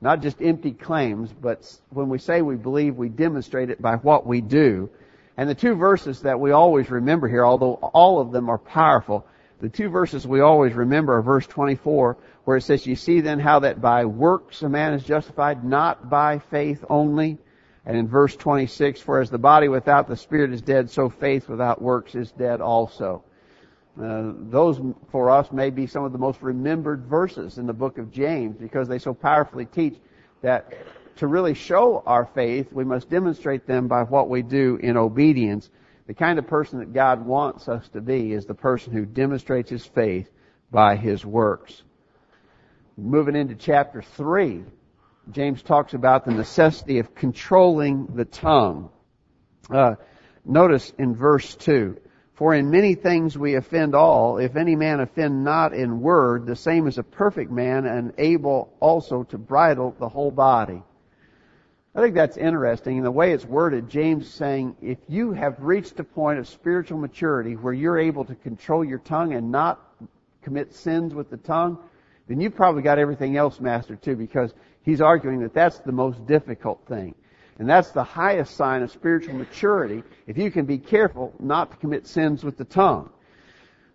Not 0.00 0.20
just 0.20 0.42
empty 0.42 0.72
claims, 0.72 1.32
but 1.32 1.72
when 1.90 2.08
we 2.08 2.18
say 2.18 2.42
we 2.42 2.56
believe, 2.56 2.96
we 2.96 3.08
demonstrate 3.08 3.70
it 3.70 3.80
by 3.80 3.96
what 3.96 4.26
we 4.26 4.40
do. 4.40 4.90
And 5.36 5.48
the 5.48 5.54
two 5.54 5.76
verses 5.76 6.22
that 6.22 6.40
we 6.40 6.50
always 6.50 6.90
remember 6.90 7.28
here, 7.28 7.46
although 7.46 7.74
all 7.74 8.18
of 8.18 8.32
them 8.32 8.50
are 8.50 8.58
powerful, 8.58 9.24
the 9.60 9.68
two 9.68 9.88
verses 9.88 10.26
we 10.26 10.40
always 10.40 10.74
remember 10.74 11.16
are 11.16 11.22
verse 11.22 11.46
24, 11.46 12.16
where 12.44 12.56
it 12.56 12.62
says, 12.62 12.84
You 12.84 12.96
see 12.96 13.20
then 13.20 13.38
how 13.38 13.60
that 13.60 13.80
by 13.80 14.06
works 14.06 14.62
a 14.62 14.68
man 14.68 14.94
is 14.94 15.04
justified, 15.04 15.62
not 15.62 16.10
by 16.10 16.40
faith 16.40 16.84
only. 16.90 17.38
And 17.84 17.96
in 17.96 18.06
verse 18.06 18.36
26, 18.36 19.00
for 19.00 19.20
as 19.20 19.30
the 19.30 19.38
body 19.38 19.68
without 19.68 20.08
the 20.08 20.16
spirit 20.16 20.52
is 20.52 20.62
dead, 20.62 20.90
so 20.90 21.08
faith 21.08 21.48
without 21.48 21.82
works 21.82 22.14
is 22.14 22.30
dead 22.32 22.60
also. 22.60 23.24
Uh, 24.00 24.32
those 24.34 24.80
for 25.10 25.30
us 25.30 25.50
may 25.52 25.68
be 25.68 25.86
some 25.86 26.04
of 26.04 26.12
the 26.12 26.18
most 26.18 26.40
remembered 26.42 27.04
verses 27.04 27.58
in 27.58 27.66
the 27.66 27.72
book 27.72 27.98
of 27.98 28.10
James 28.10 28.56
because 28.56 28.88
they 28.88 28.98
so 28.98 29.12
powerfully 29.12 29.66
teach 29.66 29.96
that 30.40 30.72
to 31.16 31.26
really 31.26 31.54
show 31.54 32.02
our 32.06 32.24
faith, 32.24 32.72
we 32.72 32.84
must 32.84 33.10
demonstrate 33.10 33.66
them 33.66 33.88
by 33.88 34.02
what 34.02 34.30
we 34.30 34.42
do 34.42 34.76
in 34.76 34.96
obedience. 34.96 35.68
The 36.06 36.14
kind 36.14 36.38
of 36.38 36.46
person 36.46 36.78
that 36.78 36.92
God 36.92 37.24
wants 37.24 37.68
us 37.68 37.88
to 37.90 38.00
be 38.00 38.32
is 38.32 38.46
the 38.46 38.54
person 38.54 38.92
who 38.92 39.04
demonstrates 39.04 39.70
his 39.70 39.84
faith 39.84 40.30
by 40.70 40.96
his 40.96 41.24
works. 41.24 41.82
Moving 42.96 43.36
into 43.36 43.54
chapter 43.54 44.02
3, 44.02 44.64
James 45.30 45.62
talks 45.62 45.94
about 45.94 46.24
the 46.24 46.32
necessity 46.32 46.98
of 46.98 47.14
controlling 47.14 48.06
the 48.14 48.24
tongue. 48.24 48.90
Uh, 49.70 49.94
notice 50.44 50.92
in 50.98 51.14
verse 51.14 51.54
2, 51.54 51.96
For 52.34 52.54
in 52.54 52.70
many 52.70 52.94
things 52.94 53.38
we 53.38 53.54
offend 53.54 53.94
all. 53.94 54.38
If 54.38 54.56
any 54.56 54.74
man 54.74 55.00
offend 55.00 55.44
not 55.44 55.74
in 55.74 56.00
word, 56.00 56.46
the 56.46 56.56
same 56.56 56.88
is 56.88 56.98
a 56.98 57.04
perfect 57.04 57.52
man 57.52 57.86
and 57.86 58.12
able 58.18 58.72
also 58.80 59.22
to 59.24 59.38
bridle 59.38 59.94
the 59.98 60.08
whole 60.08 60.32
body. 60.32 60.82
I 61.94 62.00
think 62.00 62.14
that's 62.14 62.38
interesting. 62.38 62.96
In 62.96 63.04
the 63.04 63.10
way 63.10 63.32
it's 63.32 63.44
worded, 63.44 63.88
James 63.90 64.26
is 64.26 64.32
saying, 64.32 64.76
if 64.80 64.98
you 65.08 65.32
have 65.32 65.60
reached 65.60 66.00
a 66.00 66.04
point 66.04 66.38
of 66.38 66.48
spiritual 66.48 66.98
maturity 66.98 67.54
where 67.54 67.74
you're 67.74 67.98
able 67.98 68.24
to 68.24 68.34
control 68.34 68.82
your 68.82 68.98
tongue 68.98 69.34
and 69.34 69.52
not 69.52 69.78
commit 70.42 70.74
sins 70.74 71.14
with 71.14 71.30
the 71.30 71.36
tongue, 71.36 71.78
then 72.28 72.40
you've 72.40 72.56
probably 72.56 72.82
got 72.82 72.98
everything 72.98 73.36
else 73.36 73.60
mastered 73.60 74.00
too, 74.00 74.16
because 74.16 74.54
he's 74.82 75.00
arguing 75.00 75.40
that 75.40 75.54
that's 75.54 75.78
the 75.80 75.92
most 75.92 76.26
difficult 76.26 76.86
thing. 76.86 77.14
And 77.58 77.68
that's 77.68 77.90
the 77.90 78.04
highest 78.04 78.56
sign 78.56 78.82
of 78.82 78.90
spiritual 78.90 79.34
maturity, 79.34 80.02
if 80.26 80.38
you 80.38 80.50
can 80.50 80.64
be 80.64 80.78
careful 80.78 81.34
not 81.38 81.70
to 81.70 81.76
commit 81.76 82.06
sins 82.06 82.42
with 82.42 82.56
the 82.56 82.64
tongue. 82.64 83.10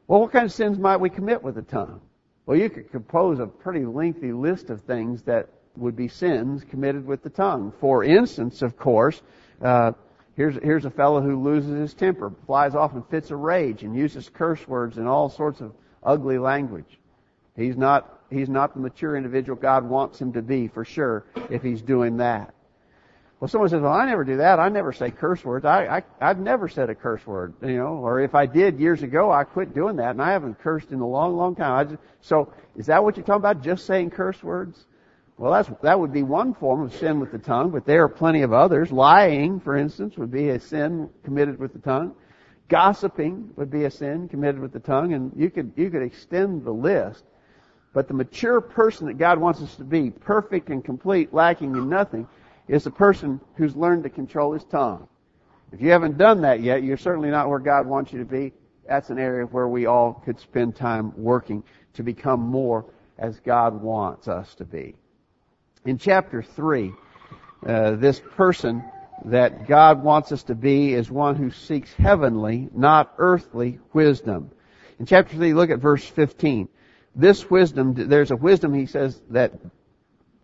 Well, 0.08 0.22
what 0.22 0.32
kind 0.32 0.46
of 0.46 0.54
sins 0.54 0.78
might 0.78 0.98
we 0.98 1.10
commit 1.10 1.44
with 1.44 1.56
the 1.56 1.64
tongue? 1.64 2.02
Well, 2.46 2.58
you 2.58 2.70
could 2.70 2.92
compose 2.92 3.40
a 3.40 3.48
pretty 3.48 3.86
lengthy 3.86 4.32
list 4.32 4.70
of 4.70 4.82
things 4.82 5.24
that 5.24 5.50
would 5.76 5.96
be 5.96 6.08
sins 6.08 6.64
committed 6.64 7.06
with 7.06 7.24
the 7.24 7.30
tongue. 7.30 7.74
For 7.80 8.04
instance, 8.04 8.62
of 8.62 8.78
course, 8.78 9.22
uh, 9.62 9.92
here's 10.36 10.56
here's 10.64 10.86
a 10.86 10.90
fellow 10.90 11.22
who 11.22 11.42
loses 11.42 11.78
his 11.78 11.94
temper, 11.94 12.32
flies 12.46 12.74
off 12.74 12.96
in 12.96 13.04
fits 13.04 13.32
of 13.32 13.40
rage, 13.40 13.84
and 13.84 13.96
uses 13.96 14.30
curse 14.30 14.66
words 14.68 14.98
and 14.98 15.08
all 15.08 15.30
sorts 15.30 15.60
of 15.60 15.74
ugly 16.04 16.38
language. 16.38 17.00
He's 17.56 17.76
not 17.76 18.17
he's 18.30 18.50
not 18.50 18.74
the 18.74 18.80
mature 18.80 19.16
individual 19.16 19.58
God 19.58 19.88
wants 19.88 20.20
him 20.20 20.34
to 20.34 20.42
be 20.42 20.68
for 20.68 20.86
sure 20.86 21.26
if 21.50 21.62
he's 21.62 21.82
doing 21.82 22.18
that. 22.18 22.54
Well, 23.40 23.48
someone 23.48 23.70
says, 23.70 23.82
"Well, 23.82 23.94
I 23.94 24.06
never 24.08 24.24
do 24.24 24.38
that. 24.38 24.60
I 24.60 24.70
never 24.70 24.92
say 24.92 25.12
curse 25.12 25.46
words. 25.46 25.64
I, 25.64 25.98
I 25.98 26.04
I've 26.20 26.40
never 26.40 26.68
said 26.68 26.90
a 26.90 26.96
curse 26.96 27.26
word, 27.28 27.54
you 27.62 27.78
know. 27.78 27.98
Or 27.98 28.20
if 28.20 28.34
I 28.34 28.48
did 28.48 28.80
years 28.80 29.04
ago, 29.04 29.32
I 29.32 29.44
quit 29.44 29.76
doing 29.76 29.98
that, 29.98 30.12
and 30.12 30.22
I 30.22 30.32
haven't 30.32 30.60
cursed 30.60 30.92
in 30.92 31.02
a 31.02 31.08
long, 31.08 31.38
long 31.38 31.56
time. 31.56 31.74
I 31.74 31.84
just, 31.84 32.02
so, 32.22 32.52
is 32.76 32.88
that 32.88 33.04
what 33.04 33.16
you're 33.16 33.26
talking 33.26 33.42
about? 33.42 33.62
Just 33.62 33.86
saying 33.86 34.10
curse 34.10 34.42
words? 34.42 34.86
Well, 35.38 35.52
that's, 35.52 35.70
that 35.84 36.00
would 36.00 36.12
be 36.12 36.24
one 36.24 36.56
form 36.56 36.82
of 36.82 36.96
sin 36.96 37.20
with 37.20 37.32
the 37.32 37.38
tongue, 37.38 37.70
but 37.70 37.86
there 37.86 38.04
are 38.04 38.10
plenty 38.10 38.42
of 38.42 38.54
others. 38.54 38.92
Lying, 38.92 39.60
for 39.60 39.78
instance, 39.78 40.18
would 40.18 40.32
be 40.32 40.50
a 40.50 40.60
sin 40.60 41.12
committed 41.24 41.60
with 41.60 41.74
the 41.74 41.80
tongue. 41.80 42.16
Gossiping 42.70 43.52
would 43.56 43.70
be 43.70 43.86
a 43.86 43.92
sin 43.92 44.28
committed 44.30 44.60
with 44.60 44.74
the 44.74 44.80
tongue, 44.80 45.14
and 45.14 45.32
you 45.36 45.52
could, 45.52 45.74
you 45.76 45.92
could 45.92 46.02
extend 46.02 46.66
the 46.66 46.72
list. 46.72 47.24
But 47.98 48.08
the 48.08 48.14
mature 48.14 48.62
person 48.62 49.08
that 49.08 49.18
God 49.18 49.40
wants 49.40 49.60
us 49.60 49.74
to 49.78 49.84
be, 49.84 50.12
perfect 50.12 50.70
and 50.70 50.86
complete, 50.86 51.34
lacking 51.34 51.76
in 51.76 51.90
nothing, 51.90 52.28
is 52.68 52.84
the 52.84 52.92
person 52.92 53.42
who's 53.56 53.76
learned 53.76 54.04
to 54.04 54.10
control 54.12 54.54
his 54.54 54.64
tongue. 54.66 55.08
If 55.72 55.82
you 55.82 55.90
haven't 55.90 56.16
done 56.16 56.42
that 56.42 56.60
yet, 56.62 56.84
you're 56.84 56.96
certainly 56.96 57.32
not 57.32 57.50
where 57.50 57.58
God 57.58 57.88
wants 57.88 58.14
you 58.14 58.20
to 58.20 58.26
be. 58.26 58.54
That's 58.88 59.10
an 59.10 59.18
area 59.18 59.48
where 59.48 59.68
we 59.68 59.88
all 59.88 60.14
could 60.14 60.40
spend 60.40 60.76
time 60.76 61.12
working 61.18 61.64
to 61.96 62.04
become 62.04 62.40
more 62.40 62.86
as 63.18 63.40
God 63.40 63.82
wants 63.82 64.28
us 64.28 64.54
to 64.54 64.64
be. 64.64 64.94
In 65.84 65.98
chapter 65.98 66.44
3, 66.44 66.94
uh, 67.66 67.96
this 67.96 68.22
person 68.36 68.84
that 69.26 69.68
God 69.68 70.04
wants 70.04 70.32
us 70.32 70.44
to 70.44 70.54
be 70.54 70.94
is 70.94 71.10
one 71.10 71.36
who 71.36 71.50
seeks 71.50 71.92
heavenly, 71.96 72.70
not 72.76 73.16
earthly 73.18 73.80
wisdom. 73.92 74.52
In 75.00 75.08
chapter 75.08 75.36
3, 75.36 75.56
look 75.56 75.72
at 75.72 75.80
verse 75.80 76.06
15. 76.06 76.70
This 77.18 77.50
wisdom, 77.50 77.96
there's 77.96 78.30
a 78.30 78.36
wisdom, 78.36 78.76
he 78.76 78.86
says, 78.86 79.20
that 79.32 79.54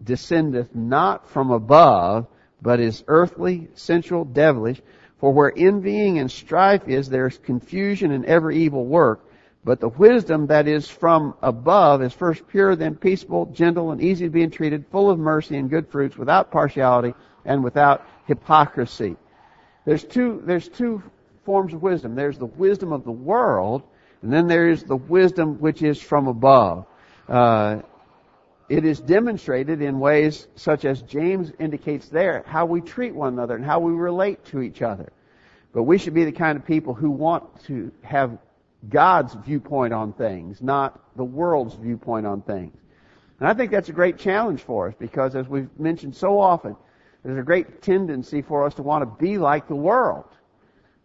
descendeth 0.03 0.73
not 0.73 1.29
from 1.29 1.51
above, 1.51 2.25
but 2.63 2.79
is 2.79 3.03
earthly, 3.07 3.67
sensual, 3.75 4.25
devilish. 4.25 4.81
For 5.19 5.31
where 5.31 5.53
envying 5.55 6.17
and 6.17 6.29
strife 6.31 6.87
is, 6.87 7.09
there 7.09 7.27
is 7.27 7.37
confusion 7.37 8.11
and 8.11 8.25
every 8.25 8.57
evil 8.57 8.85
work. 8.85 9.23
But 9.63 9.79
the 9.79 9.87
wisdom 9.87 10.47
that 10.47 10.67
is 10.67 10.89
from 10.89 11.35
above 11.41 12.01
is 12.01 12.11
first 12.11 12.47
pure, 12.47 12.75
then 12.75 12.95
peaceable, 12.95 13.45
gentle, 13.45 13.91
and 13.91 14.01
easy 14.01 14.25
to 14.25 14.31
be 14.31 14.43
entreated, 14.43 14.85
full 14.91 15.09
of 15.09 15.19
mercy 15.19 15.55
and 15.57 15.69
good 15.69 15.87
fruits, 15.87 16.17
without 16.17 16.51
partiality 16.51 17.13
and 17.45 17.63
without 17.63 18.05
hypocrisy. 18.25 19.15
There's 19.85 20.03
two, 20.03 20.41
there's 20.43 20.67
two 20.67 21.03
forms 21.45 21.73
of 21.73 21.81
wisdom. 21.81 22.15
There's 22.15 22.37
the 22.37 22.45
wisdom 22.45 22.91
of 22.91 23.03
the 23.03 23.11
world, 23.11 23.83
and 24.23 24.31
then 24.31 24.47
there 24.47 24.69
is 24.69 24.83
the 24.83 24.95
wisdom 24.95 25.59
which 25.59 25.83
is 25.83 26.01
from 26.01 26.27
above. 26.27 26.85
Uh, 27.27 27.81
it 28.69 28.85
is 28.85 29.01
demonstrated 29.01 29.81
in 29.81 29.99
ways 29.99 30.47
such 30.55 30.85
as 30.85 31.01
James 31.01 31.51
indicates 31.59 32.07
there, 32.07 32.43
how 32.47 32.65
we 32.65 32.79
treat 32.79 33.13
one 33.13 33.33
another 33.33 33.55
and 33.55 33.65
how 33.65 33.81
we 33.81 33.91
relate 33.91 34.45
to 34.45 34.61
each 34.61 34.81
other. 34.81 35.11
But 35.73 35.83
we 35.83 35.97
should 35.97 36.13
be 36.13 36.23
the 36.23 36.31
kind 36.31 36.57
of 36.57 36.65
people 36.65 36.93
who 36.93 37.11
want 37.11 37.65
to 37.65 37.91
have 38.01 38.37
God's 38.87 39.33
viewpoint 39.33 39.93
on 39.93 40.13
things, 40.13 40.61
not 40.61 40.99
the 41.17 41.25
world's 41.25 41.75
viewpoint 41.75 42.25
on 42.25 42.41
things. 42.41 42.77
And 43.41 43.49
I 43.49 43.53
think 43.53 43.71
that's 43.71 43.89
a 43.89 43.93
great 43.93 44.17
challenge 44.17 44.61
for 44.61 44.87
us 44.87 44.95
because 44.97 45.35
as 45.35 45.49
we've 45.49 45.69
mentioned 45.77 46.15
so 46.15 46.39
often, 46.39 46.77
there's 47.23 47.39
a 47.39 47.43
great 47.43 47.81
tendency 47.81 48.41
for 48.41 48.65
us 48.65 48.73
to 48.75 48.83
want 48.83 49.01
to 49.01 49.23
be 49.23 49.37
like 49.37 49.67
the 49.67 49.75
world. 49.75 50.25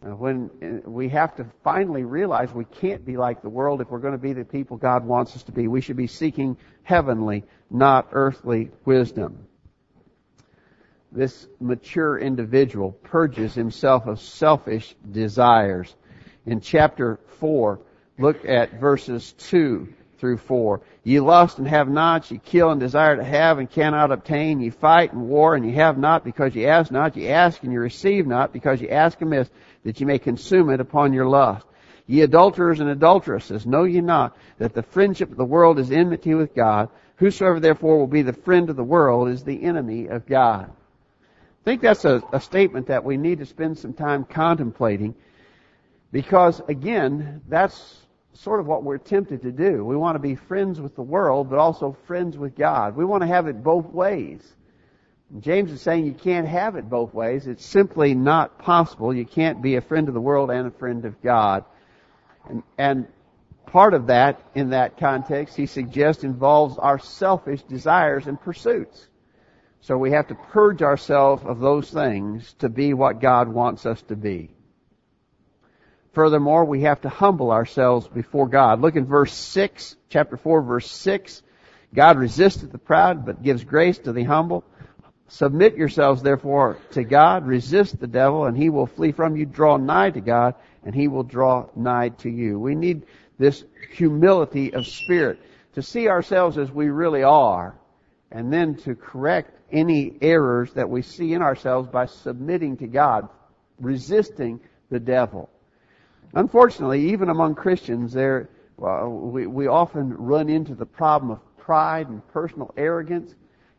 Uh, 0.00 0.11
when 0.11 0.49
uh, 0.62 0.88
we 0.88 1.09
have 1.09 1.35
to 1.35 1.45
finally 1.64 2.05
realize 2.05 2.52
we 2.55 2.64
can't 2.64 3.05
be 3.05 3.17
like 3.17 3.43
the 3.43 3.49
world 3.49 3.81
if 3.81 3.90
we're 3.90 3.99
going 3.99 4.12
to 4.12 4.19
be 4.19 4.33
the 4.33 4.45
people 4.45 4.76
God 4.76 5.05
wants 5.05 5.35
us 5.35 5.43
to 5.45 5.52
be. 5.52 5.67
We 5.67 5.81
should 5.81 5.97
be 5.97 6.07
seeking 6.07 6.57
heavenly, 6.85 7.45
not 7.69 8.09
earthly 8.12 8.71
wisdom. 8.85 9.49
This 11.11 11.49
mature 11.59 12.17
individual 12.17 12.93
purges 12.93 13.55
himself 13.55 14.07
of 14.07 14.21
selfish 14.21 14.95
desires. 15.11 15.97
In 16.47 16.61
chapter 16.61 17.19
4, 17.40 17.81
look 18.19 18.45
at 18.45 18.75
verses 18.75 19.33
2 19.38 19.93
through 20.19 20.37
4. 20.37 20.81
Ye 21.09 21.21
lust 21.21 21.57
and 21.57 21.67
have 21.67 21.88
not, 21.88 22.31
ye 22.31 22.37
kill 22.37 22.69
and 22.71 22.79
desire 22.79 23.17
to 23.17 23.25
have 23.25 23.59
and 23.59 23.71
cannot 23.71 24.12
obtain, 24.12 24.61
ye 24.61 24.69
fight 24.69 25.11
and 25.15 25.27
war 25.27 25.55
and 25.55 25.65
ye 25.65 25.73
have 25.73 25.97
not 25.97 26.23
because 26.23 26.55
ye 26.55 26.67
ask 26.67 26.93
not, 26.93 27.17
ye 27.17 27.31
ask 27.31 27.62
and 27.62 27.73
ye 27.73 27.79
receive 27.79 28.27
not 28.27 28.53
because 28.53 28.83
ye 28.83 28.91
ask 28.91 29.19
amiss 29.23 29.49
that 29.85 29.99
ye 29.99 30.05
may 30.05 30.19
consume 30.19 30.69
it 30.69 30.81
upon 30.81 31.15
your 31.15 31.27
lust. 31.27 31.67
Ye 32.07 32.21
adulterers 32.21 32.81
and 32.81 32.91
adulteresses, 32.91 33.65
know 33.65 33.85
ye 33.85 34.03
not 34.03 34.37
that 34.59 34.75
the 34.75 34.83
friendship 34.83 35.31
of 35.31 35.38
the 35.38 35.47
world 35.47 35.79
is 35.79 35.91
enmity 35.91 36.35
with 36.35 36.55
God? 36.55 36.91
Whosoever 37.17 37.59
therefore 37.59 37.97
will 37.97 38.07
be 38.07 38.21
the 38.21 38.35
friend 38.35 38.69
of 38.69 38.77
the 38.77 38.85
world 38.85 39.31
is 39.31 39.43
the 39.43 39.62
enemy 39.62 40.09
of 40.09 40.27
God. 40.27 40.65
I 40.69 41.65
think 41.65 41.81
that's 41.81 42.05
a, 42.05 42.23
a 42.35 42.41
statement 42.43 42.88
that 42.88 43.03
we 43.03 43.17
need 43.17 43.38
to 43.38 43.47
spend 43.47 43.79
some 43.79 43.95
time 43.95 44.25
contemplating 44.25 45.15
because 46.12 46.61
again, 46.69 47.41
that's 47.49 47.97
sort 48.38 48.61
of 48.61 48.66
what 48.66 48.85
we're 48.85 48.99
tempted 48.99 49.42
to 49.42 49.50
do. 49.50 49.85
We 49.85 49.97
want 49.97 50.14
to 50.14 50.21
be 50.21 50.37
friends 50.37 50.80
with 50.80 50.95
the 50.95 51.02
world, 51.02 51.50
but 51.50 51.59
also 51.59 51.97
friends 52.07 52.38
with 52.38 52.57
God. 52.57 52.97
We 52.97 53.04
want 53.04 53.23
to 53.23 53.26
have 53.26 53.49
it 53.49 53.64
both 53.64 53.87
ways. 53.87 54.40
James 55.40 55.73
is 55.73 55.83
saying 55.83 56.07
you 56.07 56.14
can't 56.14 56.47
have 56.47 56.76
it 56.76 56.88
both 56.88 57.12
ways. 57.12 57.47
It's 57.47 57.64
simply 57.64 58.14
not 58.14 58.59
possible. 58.59 59.12
You 59.12 59.26
can't 59.26 59.61
be 59.61 59.75
a 59.75 59.80
friend 59.80 60.09
of 60.09 60.14
the 60.14 60.21
world 60.21 60.50
and 60.50 60.68
a 60.68 60.71
friend 60.71 61.04
of 61.04 61.21
God. 61.21 61.64
And, 62.49 62.62
and 62.78 63.09
part 63.66 63.92
of 63.92 64.07
that, 64.07 64.40
in 64.54 64.71
that 64.71 64.99
context, 64.99 65.57
he 65.57 65.66
suggests 65.66 66.23
involves 66.23 66.78
our 66.78 66.99
selfish 66.99 67.62
desires 67.64 68.26
and 68.26 68.40
pursuits. 68.40 69.09
So 69.80 69.99
we 69.99 70.12
have 70.12 70.28
to 70.28 70.35
purge 70.35 70.80
ourselves 70.80 71.42
of 71.45 71.59
those 71.59 71.90
things 71.90 72.54
to 72.61 72.68
be 72.68 72.95
what 72.95 73.21
God 73.21 73.49
wants 73.49 73.85
us 73.85 74.00
to 74.02 74.16
be. 74.16 74.50
Furthermore, 76.19 76.65
we 76.65 76.81
have 76.81 77.03
to 77.03 77.09
humble 77.09 77.53
ourselves 77.53 78.09
before 78.09 78.49
God. 78.49 78.81
Look 78.81 78.97
in 78.97 79.07
verse 79.07 79.33
6, 79.33 79.95
chapter 80.09 80.37
4, 80.37 80.63
verse 80.63 80.91
6. 80.91 81.45
God 81.95 82.19
resisteth 82.19 82.73
the 82.73 82.79
proud, 82.79 83.25
but 83.25 83.41
gives 83.41 83.63
grace 83.63 83.99
to 83.99 84.13
the 84.13 84.25
humble. 84.25 84.65
Submit 85.29 85.77
yourselves 85.77 86.21
therefore 86.21 86.77
to 86.91 87.05
God, 87.05 87.47
resist 87.47 88.01
the 88.01 88.09
devil, 88.09 88.47
and 88.47 88.57
he 88.57 88.69
will 88.69 88.89
flee 88.89 89.13
from 89.13 89.37
you. 89.37 89.47
Draw 89.47 89.77
nigh 89.77 90.11
to 90.11 90.21
God, 90.21 90.57
and 90.85 90.93
he 90.93 91.07
will 91.07 91.23
draw 91.23 91.69
nigh 91.77 92.09
to 92.09 92.29
you. 92.29 92.59
We 92.59 92.75
need 92.75 93.07
this 93.39 93.63
humility 93.93 94.75
of 94.75 94.89
spirit 94.89 95.39
to 95.75 95.83
see 95.83 96.09
ourselves 96.09 96.59
as 96.59 96.69
we 96.69 96.89
really 96.89 97.23
are, 97.23 97.79
and 98.33 98.53
then 98.53 98.75
to 98.79 98.97
correct 98.97 99.57
any 99.71 100.19
errors 100.21 100.73
that 100.73 100.91
we 100.91 101.03
see 101.03 101.33
in 101.33 101.43
ourselves 101.43 101.87
by 101.87 102.07
submitting 102.07 102.79
to 102.79 102.89
God, 102.89 103.29
resisting 103.79 104.59
the 104.91 104.99
devil. 104.99 105.49
Unfortunately, 106.35 107.11
even 107.11 107.28
among 107.28 107.54
Christians, 107.54 108.12
there 108.12 108.49
well, 108.76 109.08
we, 109.08 109.47
we 109.47 109.66
often 109.66 110.14
run 110.14 110.49
into 110.49 110.75
the 110.75 110.87
problem 110.87 111.32
of 111.32 111.56
pride 111.56 112.08
and 112.08 112.26
personal 112.28 112.73
arrogance 112.76 113.35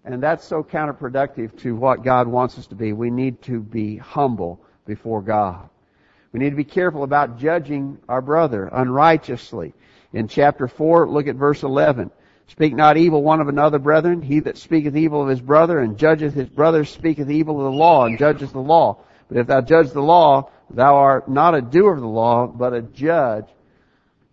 and 0.06 0.24
that's 0.24 0.46
so 0.46 0.64
counterproductive 0.64 1.58
to 1.60 1.76
what 1.76 2.04
God 2.04 2.28
wants 2.28 2.58
us 2.58 2.68
to 2.68 2.76
be. 2.76 2.94
We 2.94 3.10
need 3.10 3.42
to 3.44 3.60
be 3.60 3.98
humble 3.98 4.60
before 4.86 5.22
God. 5.22 5.70
We 6.32 6.40
need 6.40 6.52
to 6.52 6.56
be 6.56 6.64
careful 6.64 7.04
about 7.04 7.38
judging 7.38 7.98
our 8.08 8.22
brother 8.22 8.70
unrighteously. 8.72 9.74
In 10.14 10.28
chapter 10.28 10.68
4, 10.68 11.10
look 11.10 11.28
at 11.28 11.36
verse 11.36 11.64
11. 11.64 12.12
Speak 12.48 12.74
not 12.74 12.98
evil 12.98 13.22
one 13.22 13.42
of 13.42 13.48
another, 13.48 13.78
brethren. 13.78 14.22
He 14.22 14.40
that 14.40 14.58
speaketh 14.58 14.96
evil 14.96 15.22
of 15.22 15.28
his 15.28 15.42
brother 15.42 15.80
and 15.80 15.98
judgeth 15.98 16.34
his 16.34 16.50
brother 16.50 16.86
speaketh 16.86 17.30
evil 17.30 17.58
of 17.58 17.72
the 17.72 17.78
law 17.78 18.06
and 18.06 18.18
judges 18.18 18.52
the 18.52 18.60
law. 18.60 18.98
But 19.28 19.38
if 19.38 19.48
thou 19.48 19.62
judge 19.62 19.92
the 19.92 20.02
law, 20.02 20.50
thou 20.70 20.96
art 20.96 21.30
not 21.30 21.56
a 21.56 21.62
doer 21.62 21.94
of 21.94 22.02
the 22.02 22.08
law, 22.08 22.48
but 22.48 22.74
a 22.74 22.82
judge. 22.82 23.48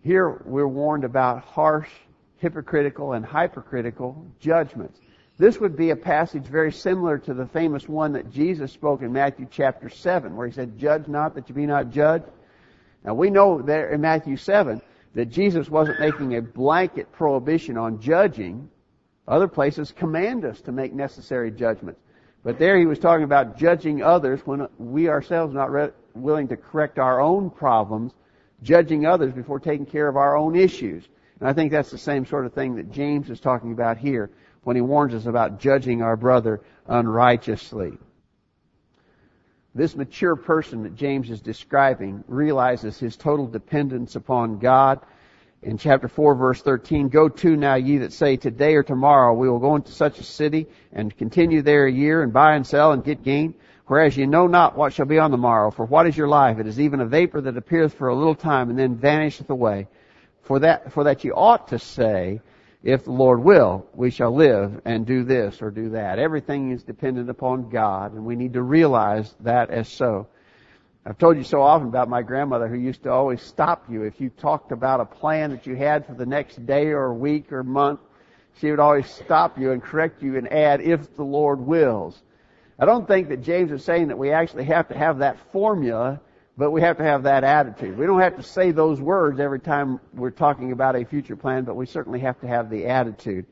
Here 0.03 0.41
we're 0.45 0.69
warned 0.69 1.05
about 1.05 1.43
harsh, 1.43 1.91
hypocritical, 2.39 3.13
and 3.13 3.25
hypercritical 3.25 4.27
judgments. 4.41 5.01
This 5.39 5.61
would 5.61 5.77
be 5.77 5.91
a 5.91 5.97
passage 5.97 6.45
very 6.45 6.73
similar 6.73 7.19
to 7.19 7.35
the 7.35 7.47
famous 7.47 7.89
one 7.89 8.13
that 8.13 8.31
Jesus 8.31 8.73
spoke 8.73 9.03
in 9.03 9.13
Matthew 9.13 9.47
chapter 9.51 9.89
7, 9.91 10.35
where 10.35 10.47
he 10.47 10.53
said, 10.53 10.79
Judge 10.79 11.09
not 11.09 11.35
that 11.35 11.49
you 11.49 11.55
be 11.55 11.67
not 11.67 11.91
judged. 11.91 12.25
Now 13.05 13.15
we 13.15 13.31
know 13.31 13.61
there 13.61 13.91
in 13.91 14.01
Matthew 14.01 14.37
7 14.37 14.81
that 15.15 15.27
Jesus 15.27 15.69
wasn't 15.69 16.01
making 16.01 16.37
a 16.37 16.43
blanket 16.43 17.13
prohibition 17.13 17.77
on 17.77 18.01
judging. 18.01 18.71
Other 19.29 19.49
places 19.49 19.93
command 19.93 20.45
us 20.45 20.61
to 20.63 20.73
make 20.73 20.95
necessary 20.95 21.51
judgments. 21.51 22.01
But 22.43 22.59
there 22.59 22.79
he 22.79 22.87
was 22.87 22.99
talking 22.99 23.25
about 23.25 23.59
judging 23.59 24.03
others 24.03 24.41
when 24.45 24.69
we 24.79 25.09
ourselves 25.09 25.55
are 25.55 25.59
not 25.59 25.73
re- 25.73 25.91
willing 26.15 26.49
to 26.49 26.57
correct 26.57 26.99
our 26.99 27.21
own 27.21 27.51
problems, 27.51 28.13
judging 28.63 29.05
others 29.07 29.33
before 29.33 29.61
taking 29.61 29.87
care 29.87 30.09
of 30.09 30.17
our 30.17 30.37
own 30.37 30.55
issues. 30.55 31.09
And 31.41 31.49
I 31.49 31.53
think 31.53 31.73
that's 31.73 31.91
the 31.91 31.99
same 31.99 32.25
sort 32.25 32.47
of 32.47 32.53
thing 32.53 32.77
that 32.77 32.93
James 32.93 33.31
is 33.31 33.41
talking 33.41 33.73
about 33.73 33.99
here 33.99 34.31
when 34.63 34.77
he 34.77 34.83
warns 34.83 35.15
us 35.15 35.27
about 35.27 35.61
judging 35.61 36.03
our 36.03 36.17
brother 36.17 36.61
unrighteously. 36.87 37.99
This 39.75 39.95
mature 39.95 40.37
person 40.37 40.85
that 40.85 40.95
James 40.95 41.31
is 41.31 41.43
describing 41.43 42.25
realizes 42.29 42.99
his 42.99 43.17
total 43.17 43.47
dependence 43.47 44.17
upon 44.17 44.59
God. 44.59 45.01
In 45.63 45.79
chapter 45.79 46.07
4 46.07 46.35
verse 46.35 46.63
13, 46.63 47.09
Go 47.09 47.29
to 47.29 47.57
now 47.57 47.75
ye 47.77 47.99
that 47.99 48.13
say, 48.13 48.37
Today 48.37 48.75
or 48.75 48.83
tomorrow 48.83 49.35
we 49.35 49.49
will 49.49 49.59
go 49.59 49.75
into 49.77 49.91
such 49.91 50.19
a 50.19 50.25
city 50.25 50.67
and 50.93 51.17
continue 51.17 51.63
there 51.63 51.87
a 51.87 51.93
year 51.93 52.23
and 52.23 52.33
buy 52.33 52.55
and 52.55 52.67
sell 52.67 52.93
and 52.93 53.03
get 53.03 53.23
gain. 53.23 53.55
Whereas 53.87 54.17
ye 54.17 54.27
know 54.27 54.47
not 54.47 54.77
what 54.77 54.93
shall 54.93 55.07
be 55.07 55.19
on 55.19 55.31
the 55.31 55.37
morrow. 55.37 55.71
For 55.71 55.85
what 55.85 56.07
is 56.07 56.17
your 56.17 56.29
life? 56.29 56.59
It 56.59 56.67
is 56.67 56.81
even 56.81 57.01
a 57.01 57.07
vapor 57.07 57.41
that 57.41 57.57
appeareth 57.57 57.95
for 57.95 58.09
a 58.09 58.15
little 58.15 58.35
time 58.35 58.69
and 58.69 58.79
then 58.79 58.97
vanisheth 58.97 59.49
away. 59.49 59.89
For 60.43 60.59
that, 60.61 60.93
for 60.93 61.05
that 61.05 61.25
ye 61.25 61.31
ought 61.31 61.69
to 61.69 61.79
say, 61.79 62.41
if 62.83 63.05
the 63.05 63.13
Lord 63.13 63.43
will, 63.43 63.87
we 63.95 64.11
shall 64.11 64.35
live 64.35 64.81
and 64.85 65.07
do 65.07 65.25
this 65.25 65.63
or 65.63 65.71
do 65.71 65.91
that. 65.91 66.19
Everything 66.19 66.71
is 66.71 66.85
dependent 66.85 67.31
upon 67.31 67.69
God, 67.69 68.13
and 68.13 68.25
we 68.25 68.37
need 68.37 68.53
to 68.53 68.63
realize 68.63 69.35
that 69.41 69.71
as 69.71 69.89
so. 69.89 70.29
I've 71.09 71.19
told 71.19 71.37
you 71.37 71.45
so 71.45 71.63
often 71.63 71.87
about 71.87 72.09
my 72.09 72.23
grandmother 72.23 72.67
who 72.67 72.77
used 72.77 73.05
to 73.05 73.13
always 73.13 73.41
stop 73.41 73.85
you 73.89 74.03
if 74.03 74.21
you 74.21 74.29
talked 74.29 74.73
about 74.73 75.01
a 75.01 75.05
plan 75.05 75.51
that 75.51 75.65
you 75.65 75.77
had 75.77 76.05
for 76.05 76.15
the 76.15 76.27
next 76.27 76.67
day 76.67 76.89
or 76.89 77.15
week 77.15 77.53
or 77.53 77.63
month. 77.63 78.01
She 78.61 78.71
would 78.71 78.81
always 78.81 79.09
stop 79.09 79.57
you 79.57 79.71
and 79.71 79.81
correct 79.81 80.21
you 80.21 80.37
and 80.37 80.53
add, 80.53 80.81
if 80.81 81.15
the 81.15 81.23
Lord 81.23 81.61
wills. 81.61 82.21
I 82.77 82.87
don't 82.87 83.07
think 83.07 83.29
that 83.29 83.43
James 83.43 83.71
is 83.71 83.85
saying 83.85 84.09
that 84.09 84.19
we 84.19 84.33
actually 84.33 84.65
have 84.65 84.89
to 84.89 84.99
have 84.99 85.19
that 85.19 85.39
formula 85.53 86.21
but 86.57 86.71
we 86.71 86.81
have 86.81 86.97
to 86.97 87.05
have 87.05 87.25
that 87.25 87.45
attitude. 87.45 87.99
We 87.99 88.07
don't 88.07 88.21
have 88.21 88.37
to 88.37 88.43
say 88.43 88.71
those 88.71 89.01
words 89.01 89.41
every 89.41 89.61
time 89.61 90.01
we're 90.15 90.31
talking 90.31 90.73
about 90.73 90.97
a 90.97 91.05
future 91.05 91.37
plan, 91.37 91.65
but 91.65 91.77
we 91.77 91.85
certainly 91.85 92.21
have 92.21 92.41
to 92.41 92.47
have 92.47 92.71
the 92.71 92.87
attitude 92.87 93.45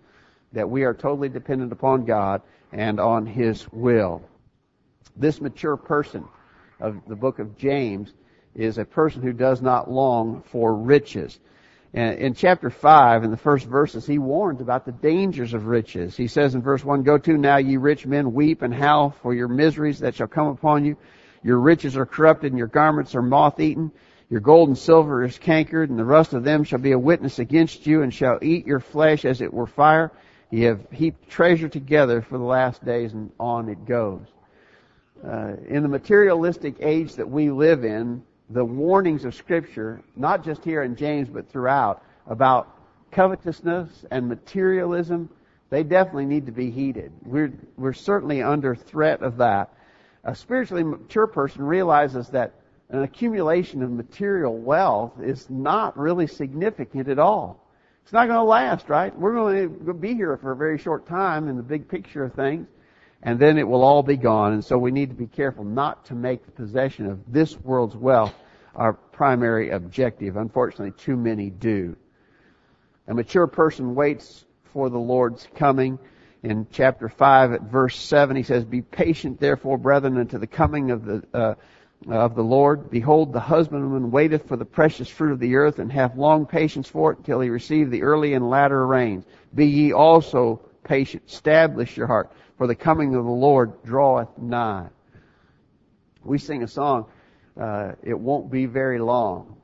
that 0.53 0.69
we 0.69 0.85
are 0.85 0.95
totally 0.95 1.29
dependent 1.29 1.71
upon 1.71 2.07
God 2.07 2.41
and 2.73 2.99
on 2.99 3.27
His 3.27 3.71
will. 3.73 4.23
This 5.17 5.41
mature 5.41 5.77
person 5.77 6.25
of 6.81 7.01
the 7.07 7.17
book 7.17 7.39
of 7.39 7.57
James 7.57 8.13
is 8.55 8.79
a 8.79 8.85
person 8.85 9.23
who 9.23 9.33
does 9.33 9.61
not 9.61 9.91
long 9.91 10.43
for 10.47 10.75
riches. 10.75 11.39
And 11.93 12.19
in 12.19 12.35
chapter 12.35 12.71
5, 12.71 13.25
in 13.25 13.31
the 13.31 13.37
first 13.37 13.67
verses, 13.67 14.07
he 14.07 14.19
warns 14.19 14.61
about 14.61 14.85
the 14.85 14.93
dangers 14.93 15.55
of 15.55 15.67
riches. 15.67 16.17
He 16.17 16.27
says 16.27 16.55
in 16.55 16.63
verse 16.63 16.85
1, 16.85 17.05
Go 17.05 17.19
to 17.19 17.37
now, 17.37 17.59
ye 17.59 17.77
rich 17.77 18.05
men, 18.05 18.33
weep 18.33 18.63
and 18.63 18.75
howl 18.75 19.11
for 19.23 19.33
your 19.33 19.49
miseries 19.49 20.01
that 20.01 20.17
shall 20.17 20.27
come 20.27 20.49
upon 20.49 20.85
you 20.85 20.97
your 21.45 21.61
riches 21.61 21.97
are 21.97 22.07
corrupted 22.07 22.53
and 22.53 22.59
your 22.59 22.67
garments 22.67 23.15
are 23.15 23.23
moth 23.23 23.61
eaten. 23.61 23.93
Your 24.31 24.41
gold 24.41 24.69
and 24.69 24.79
silver 24.79 25.23
is 25.23 25.39
cankered 25.39 25.91
and 25.91 25.99
the 25.99 26.05
rust 26.05 26.33
of 26.33 26.43
them 26.43 26.65
shall 26.65 26.79
be 26.79 26.93
a 26.93 26.99
witness 26.99 27.39
against 27.39 27.87
you 27.87 28.03
and 28.03 28.13
shall 28.13 28.39
eat 28.41 28.67
your 28.67 28.81
flesh 28.81 29.27
as 29.27 29.43
it 29.43 29.53
were 29.53 29.67
fire. 29.67 30.11
You 30.51 30.69
have 30.69 30.87
heaped 30.91 31.29
treasure 31.29 31.69
together 31.69 32.23
for 32.23 32.39
the 32.39 32.45
last 32.45 32.83
days 32.83 33.13
and 33.13 33.31
on 33.39 33.69
it 33.69 33.85
goes. 33.85 34.27
Uh, 35.27 35.55
in 35.69 35.83
the 35.83 35.89
materialistic 35.89 36.75
age 36.81 37.15
that 37.15 37.29
we 37.29 37.51
live 37.51 37.85
in, 37.85 38.23
the 38.51 38.65
warnings 38.65 39.25
of 39.25 39.35
scripture, 39.35 40.03
not 40.17 40.45
just 40.45 40.63
here 40.65 40.83
in 40.83 40.95
James 40.95 41.29
but 41.29 41.49
throughout, 41.49 42.03
about 42.27 42.77
covetousness 43.11 44.05
and 44.11 44.29
materialism, 44.29 45.31
they 45.71 45.83
definitely 45.83 46.27
need 46.27 46.47
to 46.47 46.53
be 46.53 46.71
heeded. 46.71 47.11
We're, 47.25 47.53
we're 47.77 47.93
certainly 47.93 48.43
under 48.43 48.75
threat 48.75 49.23
of 49.23 49.39
that 49.39 49.75
a 50.25 50.35
spiritually 50.35 50.83
mature 50.83 51.27
person 51.27 51.63
realizes 51.63 52.29
that 52.29 52.55
an 52.89 53.03
accumulation 53.03 53.83
of 53.83 53.91
material 53.91 54.57
wealth 54.57 55.13
is 55.23 55.49
not 55.51 55.99
really 55.99 56.27
significant 56.27 57.09
at 57.09 57.19
all. 57.19 57.61
It's 58.03 58.13
not 58.13 58.27
going 58.27 58.39
to 58.39 58.45
last, 58.45 58.89
right? 58.89 59.17
We're 59.19 59.35
going 59.35 59.85
to 59.87 59.95
be 59.95 60.15
here 60.15 60.37
for 60.37 60.53
a 60.53 60.57
very 60.57 60.79
short 60.79 61.07
time 61.07 61.49
in 61.49 61.57
the 61.57 61.63
big 61.63 61.89
picture 61.89 62.25
of 62.25 62.35
things, 62.35 62.67
and 63.25 63.39
then 63.39 63.59
it 63.59 63.67
will 63.67 63.83
all 63.83 64.03
be 64.03 64.17
gone. 64.17 64.53
And 64.53 64.65
so 64.65 64.79
we 64.79 64.93
need 64.93 65.09
to 65.09 65.17
be 65.17 65.27
careful 65.27 65.65
not 65.65 66.05
to 66.07 66.15
make 66.15 66.45
the 66.45 66.53
possession 66.53 67.07
of 67.07 67.21
this 67.33 67.59
world's 67.59 67.97
wealth 67.97 68.35
our 68.75 68.93
primary 68.93 69.71
objective. 69.71 70.37
Unfortunately, 70.37 70.93
too 70.93 71.17
many 71.17 71.51
do. 71.51 71.97
A 73.09 73.15
mature 73.15 73.47
person 73.47 73.95
waits 73.95 74.45
for 74.73 74.91
the 74.91 74.99
Lord's 74.99 75.49
coming 75.55 75.99
in 76.45 76.67
chapter 76.71 77.09
5 77.09 77.53
at 77.53 77.63
verse 77.63 77.97
7, 77.97 78.37
he 78.37 78.43
says, 78.43 78.65
Be 78.65 78.83
patient 78.83 79.41
therefore, 79.41 79.79
brethren, 79.79 80.19
unto 80.19 80.39
the 80.39 80.47
coming 80.47 80.91
of 80.91 81.05
the, 81.07 81.23
uh, 81.33 81.55
of 82.07 82.35
the 82.35 82.43
Lord. 82.43 82.91
Behold, 82.91 83.33
the 83.33 83.41
husbandman 83.41 84.11
waiteth 84.11 84.47
for 84.47 84.57
the 84.57 84.67
precious 84.67 85.09
fruit 85.09 85.33
of 85.33 85.41
the 85.41 85.57
earth, 85.57 85.79
and 85.79 85.91
hath 85.91 86.17
long 86.17 86.45
patience 86.45 86.87
for 86.87 87.13
it, 87.13 87.25
till 87.25 87.41
he 87.41 87.49
receive 87.49 87.91
the 87.91 88.03
early 88.03 88.35
and 88.35 88.51
latter 88.51 88.87
rains. 88.87 89.25
Be 89.55 89.67
ye 89.67 89.93
also 89.93 90.61
patient. 90.85 91.23
Establish 91.27 91.97
your 91.97 92.07
heart, 92.07 92.31
for 92.57 92.67
the 92.67 92.75
coming 92.75 93.15
of 93.15 93.25
the 93.25 93.31
Lord 93.31 93.83
draweth 93.85 94.39
nigh. 94.39 94.89
We 96.23 96.39
sing 96.39 96.63
a 96.63 96.69
song, 96.69 97.07
uh, 97.61 97.93
It 98.03 98.19
Won't 98.19 98.51
Be 98.51 98.67
Very 98.67 98.99
Long. 98.99 99.57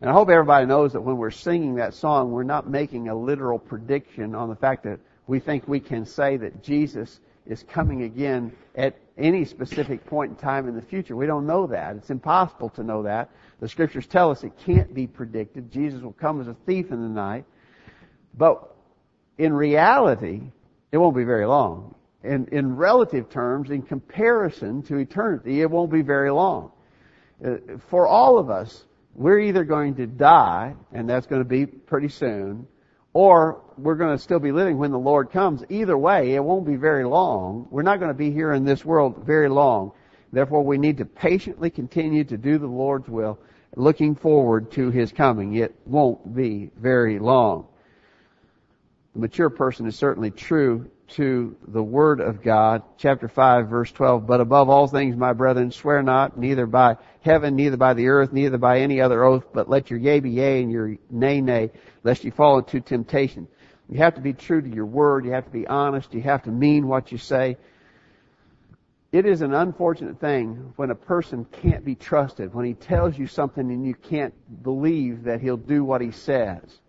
And 0.00 0.08
I 0.08 0.12
hope 0.12 0.30
everybody 0.30 0.66
knows 0.66 0.94
that 0.94 1.02
when 1.02 1.18
we're 1.18 1.30
singing 1.30 1.74
that 1.76 1.94
song, 1.94 2.32
we're 2.32 2.42
not 2.42 2.68
making 2.68 3.08
a 3.08 3.14
literal 3.14 3.58
prediction 3.58 4.34
on 4.34 4.48
the 4.48 4.56
fact 4.56 4.84
that 4.84 4.98
we 5.26 5.38
think 5.40 5.68
we 5.68 5.78
can 5.78 6.06
say 6.06 6.36
that 6.38 6.62
Jesus 6.62 7.20
is 7.46 7.62
coming 7.64 8.02
again 8.02 8.52
at 8.74 8.96
any 9.18 9.44
specific 9.44 10.06
point 10.06 10.30
in 10.30 10.36
time 10.36 10.68
in 10.68 10.74
the 10.74 10.82
future. 10.82 11.14
We 11.14 11.26
don't 11.26 11.46
know 11.46 11.66
that. 11.66 11.96
It's 11.96 12.10
impossible 12.10 12.70
to 12.70 12.82
know 12.82 13.02
that. 13.02 13.30
The 13.60 13.68
scriptures 13.68 14.06
tell 14.06 14.30
us 14.30 14.42
it 14.42 14.52
can't 14.64 14.94
be 14.94 15.06
predicted. 15.06 15.70
Jesus 15.70 16.00
will 16.00 16.12
come 16.14 16.40
as 16.40 16.48
a 16.48 16.56
thief 16.66 16.90
in 16.90 17.02
the 17.02 17.08
night. 17.08 17.44
But 18.36 18.74
in 19.36 19.52
reality, 19.52 20.40
it 20.90 20.96
won't 20.96 21.16
be 21.16 21.24
very 21.24 21.46
long. 21.46 21.94
In, 22.22 22.48
in 22.52 22.76
relative 22.76 23.30
terms, 23.30 23.70
in 23.70 23.82
comparison 23.82 24.82
to 24.82 24.98
eternity, 24.98 25.62
it 25.62 25.70
won't 25.70 25.90
be 25.90 26.02
very 26.02 26.30
long. 26.30 26.70
Uh, 27.42 27.56
for 27.88 28.06
all 28.06 28.38
of 28.38 28.50
us, 28.50 28.84
we're 29.14 29.38
either 29.38 29.64
going 29.64 29.94
to 29.96 30.06
die, 30.06 30.74
and 30.92 31.08
that's 31.08 31.26
going 31.26 31.40
to 31.40 31.48
be 31.48 31.64
pretty 31.64 32.08
soon, 32.08 32.66
or 33.14 33.62
we're 33.78 33.94
going 33.94 34.16
to 34.16 34.22
still 34.22 34.38
be 34.38 34.52
living 34.52 34.76
when 34.76 34.90
the 34.90 34.98
Lord 34.98 35.30
comes. 35.30 35.64
Either 35.70 35.96
way, 35.96 36.34
it 36.34 36.44
won't 36.44 36.66
be 36.66 36.76
very 36.76 37.04
long. 37.04 37.66
We're 37.70 37.82
not 37.82 37.98
going 37.98 38.10
to 38.10 38.18
be 38.18 38.30
here 38.30 38.52
in 38.52 38.64
this 38.64 38.84
world 38.84 39.24
very 39.24 39.48
long. 39.48 39.92
Therefore, 40.32 40.62
we 40.62 40.78
need 40.78 40.98
to 40.98 41.06
patiently 41.06 41.70
continue 41.70 42.22
to 42.24 42.36
do 42.36 42.58
the 42.58 42.66
Lord's 42.66 43.08
will, 43.08 43.38
looking 43.76 44.14
forward 44.14 44.70
to 44.72 44.90
His 44.90 45.10
coming. 45.10 45.54
It 45.54 45.74
won't 45.86 46.36
be 46.36 46.70
very 46.76 47.18
long. 47.18 47.66
The 49.14 49.20
mature 49.20 49.50
person 49.50 49.86
is 49.86 49.96
certainly 49.96 50.30
true 50.30 50.88
to 51.10 51.56
the 51.68 51.82
Word 51.82 52.20
of 52.20 52.42
God, 52.42 52.82
chapter 52.98 53.28
5, 53.28 53.68
verse 53.68 53.92
12. 53.92 54.26
But 54.26 54.40
above 54.40 54.68
all 54.68 54.86
things, 54.86 55.16
my 55.16 55.32
brethren, 55.32 55.70
swear 55.70 56.02
not, 56.02 56.38
neither 56.38 56.66
by 56.66 56.96
heaven, 57.22 57.56
neither 57.56 57.76
by 57.76 57.94
the 57.94 58.08
earth, 58.08 58.32
neither 58.32 58.58
by 58.58 58.80
any 58.80 59.00
other 59.00 59.24
oath, 59.24 59.44
but 59.52 59.68
let 59.68 59.90
your 59.90 59.98
yea 59.98 60.20
be 60.20 60.30
yea 60.30 60.62
and 60.62 60.70
your 60.70 60.96
nay 61.10 61.40
nay, 61.40 61.70
lest 62.04 62.24
you 62.24 62.30
fall 62.30 62.58
into 62.58 62.80
temptation. 62.80 63.46
You 63.88 63.98
have 63.98 64.14
to 64.14 64.20
be 64.20 64.32
true 64.32 64.62
to 64.62 64.68
your 64.68 64.86
word. 64.86 65.24
You 65.24 65.32
have 65.32 65.46
to 65.46 65.50
be 65.50 65.66
honest. 65.66 66.14
You 66.14 66.22
have 66.22 66.44
to 66.44 66.50
mean 66.50 66.86
what 66.86 67.10
you 67.10 67.18
say. 67.18 67.56
It 69.12 69.26
is 69.26 69.40
an 69.40 69.52
unfortunate 69.52 70.20
thing 70.20 70.72
when 70.76 70.90
a 70.90 70.94
person 70.94 71.44
can't 71.44 71.84
be 71.84 71.96
trusted, 71.96 72.54
when 72.54 72.64
he 72.64 72.74
tells 72.74 73.18
you 73.18 73.26
something 73.26 73.70
and 73.70 73.84
you 73.84 73.94
can't 73.94 74.34
believe 74.62 75.24
that 75.24 75.40
he'll 75.40 75.56
do 75.56 75.82
what 75.84 76.00
he 76.00 76.12
says. 76.12 76.79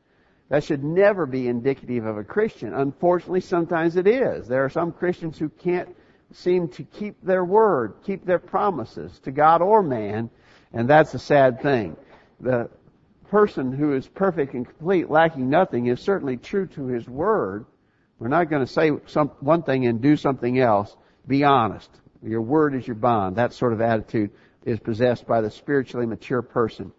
That 0.51 0.65
should 0.65 0.83
never 0.83 1.25
be 1.25 1.47
indicative 1.47 2.05
of 2.05 2.17
a 2.17 2.25
Christian. 2.25 2.73
Unfortunately, 2.73 3.39
sometimes 3.39 3.95
it 3.95 4.05
is. 4.05 4.49
There 4.49 4.65
are 4.65 4.69
some 4.69 4.91
Christians 4.91 5.39
who 5.39 5.47
can't 5.47 5.95
seem 6.33 6.67
to 6.67 6.83
keep 6.83 7.15
their 7.23 7.45
word, 7.45 7.93
keep 8.03 8.25
their 8.25 8.37
promises 8.37 9.17
to 9.19 9.31
God 9.31 9.61
or 9.61 9.81
man, 9.81 10.29
and 10.73 10.89
that's 10.89 11.13
a 11.13 11.19
sad 11.19 11.61
thing. 11.61 11.95
The 12.41 12.69
person 13.29 13.71
who 13.71 13.93
is 13.93 14.09
perfect 14.09 14.53
and 14.53 14.65
complete, 14.65 15.09
lacking 15.09 15.49
nothing, 15.49 15.85
is 15.85 16.01
certainly 16.01 16.35
true 16.35 16.67
to 16.67 16.87
his 16.87 17.07
word. 17.07 17.65
We're 18.19 18.27
not 18.27 18.49
going 18.49 18.65
to 18.65 18.71
say 18.71 18.91
some, 19.05 19.29
one 19.39 19.63
thing 19.63 19.85
and 19.85 20.01
do 20.01 20.17
something 20.17 20.59
else. 20.59 20.97
Be 21.25 21.45
honest. 21.45 21.89
Your 22.21 22.41
word 22.41 22.75
is 22.75 22.85
your 22.85 22.95
bond. 22.95 23.37
That 23.37 23.53
sort 23.53 23.71
of 23.71 23.79
attitude 23.79 24.31
is 24.65 24.81
possessed 24.81 25.25
by 25.25 25.39
the 25.39 25.49
spiritually 25.49 26.05
mature 26.05 26.41
person. 26.41 26.91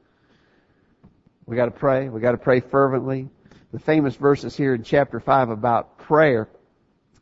We 1.45 1.55
got 1.55 1.67
to 1.67 1.71
pray. 1.71 2.09
We 2.09 2.23
got 2.23 2.33
to 2.33 2.39
pray 2.39 2.61
fervently 2.61 3.29
the 3.73 3.79
famous 3.79 4.15
verses 4.15 4.57
here 4.57 4.75
in 4.75 4.83
chapter 4.83 5.19
5 5.19 5.49
about 5.49 5.99
prayer 5.99 6.49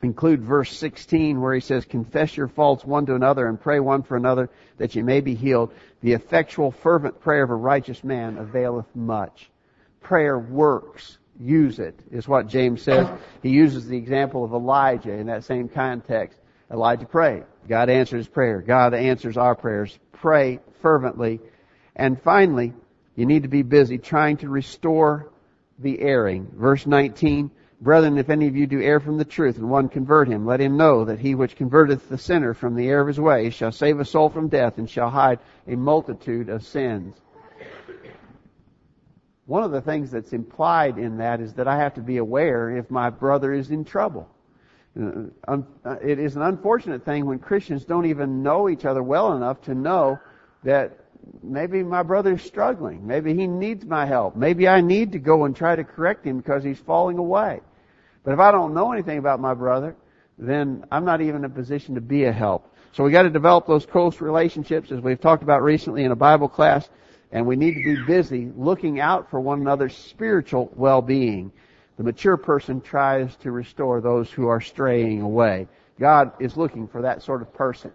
include 0.02 0.42
verse 0.42 0.76
16 0.76 1.40
where 1.40 1.54
he 1.54 1.60
says, 1.60 1.84
confess 1.84 2.36
your 2.36 2.48
faults 2.48 2.84
one 2.84 3.06
to 3.06 3.14
another 3.14 3.46
and 3.46 3.60
pray 3.60 3.78
one 3.80 4.02
for 4.02 4.16
another 4.16 4.50
that 4.78 4.94
you 4.94 5.04
may 5.04 5.20
be 5.20 5.34
healed. 5.34 5.72
The 6.00 6.14
effectual 6.14 6.70
fervent 6.70 7.20
prayer 7.20 7.44
of 7.44 7.50
a 7.50 7.54
righteous 7.54 8.02
man 8.02 8.38
availeth 8.38 8.86
much. 8.96 9.50
Prayer 10.00 10.38
works. 10.38 11.18
Use 11.38 11.78
it, 11.78 11.98
is 12.10 12.28
what 12.28 12.48
James 12.48 12.82
says. 12.82 13.08
He 13.42 13.48
uses 13.48 13.86
the 13.86 13.96
example 13.96 14.44
of 14.44 14.52
Elijah 14.52 15.12
in 15.12 15.28
that 15.28 15.44
same 15.44 15.68
context. 15.70 16.38
Elijah 16.70 17.06
prayed. 17.06 17.44
God 17.66 17.88
answered 17.88 18.18
his 18.18 18.28
prayer. 18.28 18.60
God 18.60 18.92
answers 18.92 19.38
our 19.38 19.54
prayers. 19.54 19.98
Pray 20.12 20.60
fervently. 20.82 21.40
And 21.96 22.20
finally, 22.20 22.74
you 23.16 23.24
need 23.24 23.44
to 23.44 23.48
be 23.48 23.62
busy 23.62 23.96
trying 23.96 24.38
to 24.38 24.50
restore 24.50 25.30
the 25.80 26.00
erring. 26.00 26.50
Verse 26.54 26.86
19, 26.86 27.50
Brethren, 27.80 28.18
if 28.18 28.28
any 28.28 28.46
of 28.46 28.56
you 28.56 28.66
do 28.66 28.82
err 28.82 29.00
from 29.00 29.16
the 29.16 29.24
truth, 29.24 29.56
and 29.56 29.70
one 29.70 29.88
convert 29.88 30.28
him, 30.28 30.44
let 30.44 30.60
him 30.60 30.76
know 30.76 31.04
that 31.06 31.18
he 31.18 31.34
which 31.34 31.56
converteth 31.56 32.08
the 32.08 32.18
sinner 32.18 32.52
from 32.52 32.74
the 32.74 32.88
error 32.88 33.00
of 33.00 33.06
his 33.06 33.20
ways 33.20 33.54
shall 33.54 33.72
save 33.72 34.00
a 34.00 34.04
soul 34.04 34.28
from 34.28 34.48
death, 34.48 34.76
and 34.76 34.88
shall 34.88 35.08
hide 35.08 35.38
a 35.66 35.76
multitude 35.76 36.50
of 36.50 36.64
sins. 36.64 37.16
One 39.46 39.64
of 39.64 39.72
the 39.72 39.80
things 39.80 40.10
that's 40.10 40.32
implied 40.32 40.98
in 40.98 41.16
that 41.16 41.40
is 41.40 41.54
that 41.54 41.66
I 41.66 41.78
have 41.78 41.94
to 41.94 42.02
be 42.02 42.18
aware 42.18 42.70
if 42.70 42.90
my 42.90 43.08
brother 43.10 43.52
is 43.52 43.70
in 43.70 43.84
trouble. 43.84 44.28
Uh, 44.96 45.58
it 46.02 46.18
is 46.18 46.36
an 46.36 46.42
unfortunate 46.42 47.04
thing 47.04 47.24
when 47.24 47.38
Christians 47.38 47.84
don't 47.84 48.06
even 48.06 48.42
know 48.42 48.68
each 48.68 48.84
other 48.84 49.02
well 49.02 49.34
enough 49.34 49.60
to 49.62 49.74
know 49.74 50.20
that 50.64 50.98
maybe 51.42 51.82
my 51.82 52.02
brother's 52.02 52.42
struggling. 52.42 53.06
Maybe 53.06 53.34
he 53.34 53.46
needs 53.46 53.84
my 53.84 54.06
help. 54.06 54.36
Maybe 54.36 54.68
I 54.68 54.80
need 54.80 55.12
to 55.12 55.18
go 55.18 55.44
and 55.44 55.54
try 55.54 55.76
to 55.76 55.84
correct 55.84 56.26
him 56.26 56.38
because 56.38 56.64
he's 56.64 56.78
falling 56.78 57.18
away. 57.18 57.60
But 58.24 58.32
if 58.34 58.40
I 58.40 58.50
don't 58.52 58.74
know 58.74 58.92
anything 58.92 59.18
about 59.18 59.40
my 59.40 59.54
brother, 59.54 59.96
then 60.38 60.84
I'm 60.90 61.04
not 61.04 61.20
even 61.20 61.36
in 61.36 61.44
a 61.44 61.50
position 61.50 61.94
to 61.94 62.00
be 62.00 62.24
a 62.24 62.32
help. 62.32 62.74
So 62.92 63.04
we 63.04 63.12
got 63.12 63.22
to 63.22 63.30
develop 63.30 63.66
those 63.66 63.86
close 63.86 64.20
relationships 64.20 64.90
as 64.90 65.00
we've 65.00 65.20
talked 65.20 65.42
about 65.42 65.62
recently 65.62 66.04
in 66.04 66.10
a 66.10 66.16
Bible 66.16 66.48
class, 66.48 66.88
and 67.30 67.46
we 67.46 67.56
need 67.56 67.74
to 67.74 67.84
be 67.84 68.02
busy 68.04 68.50
looking 68.56 69.00
out 69.00 69.30
for 69.30 69.40
one 69.40 69.60
another's 69.60 69.96
spiritual 69.96 70.72
well-being. 70.74 71.52
The 71.96 72.02
mature 72.02 72.36
person 72.36 72.80
tries 72.80 73.36
to 73.36 73.52
restore 73.52 74.00
those 74.00 74.30
who 74.30 74.48
are 74.48 74.60
straying 74.60 75.22
away. 75.22 75.68
God 76.00 76.32
is 76.40 76.56
looking 76.56 76.88
for 76.88 77.02
that 77.02 77.22
sort 77.22 77.42
of 77.42 77.52
person. 77.52 77.92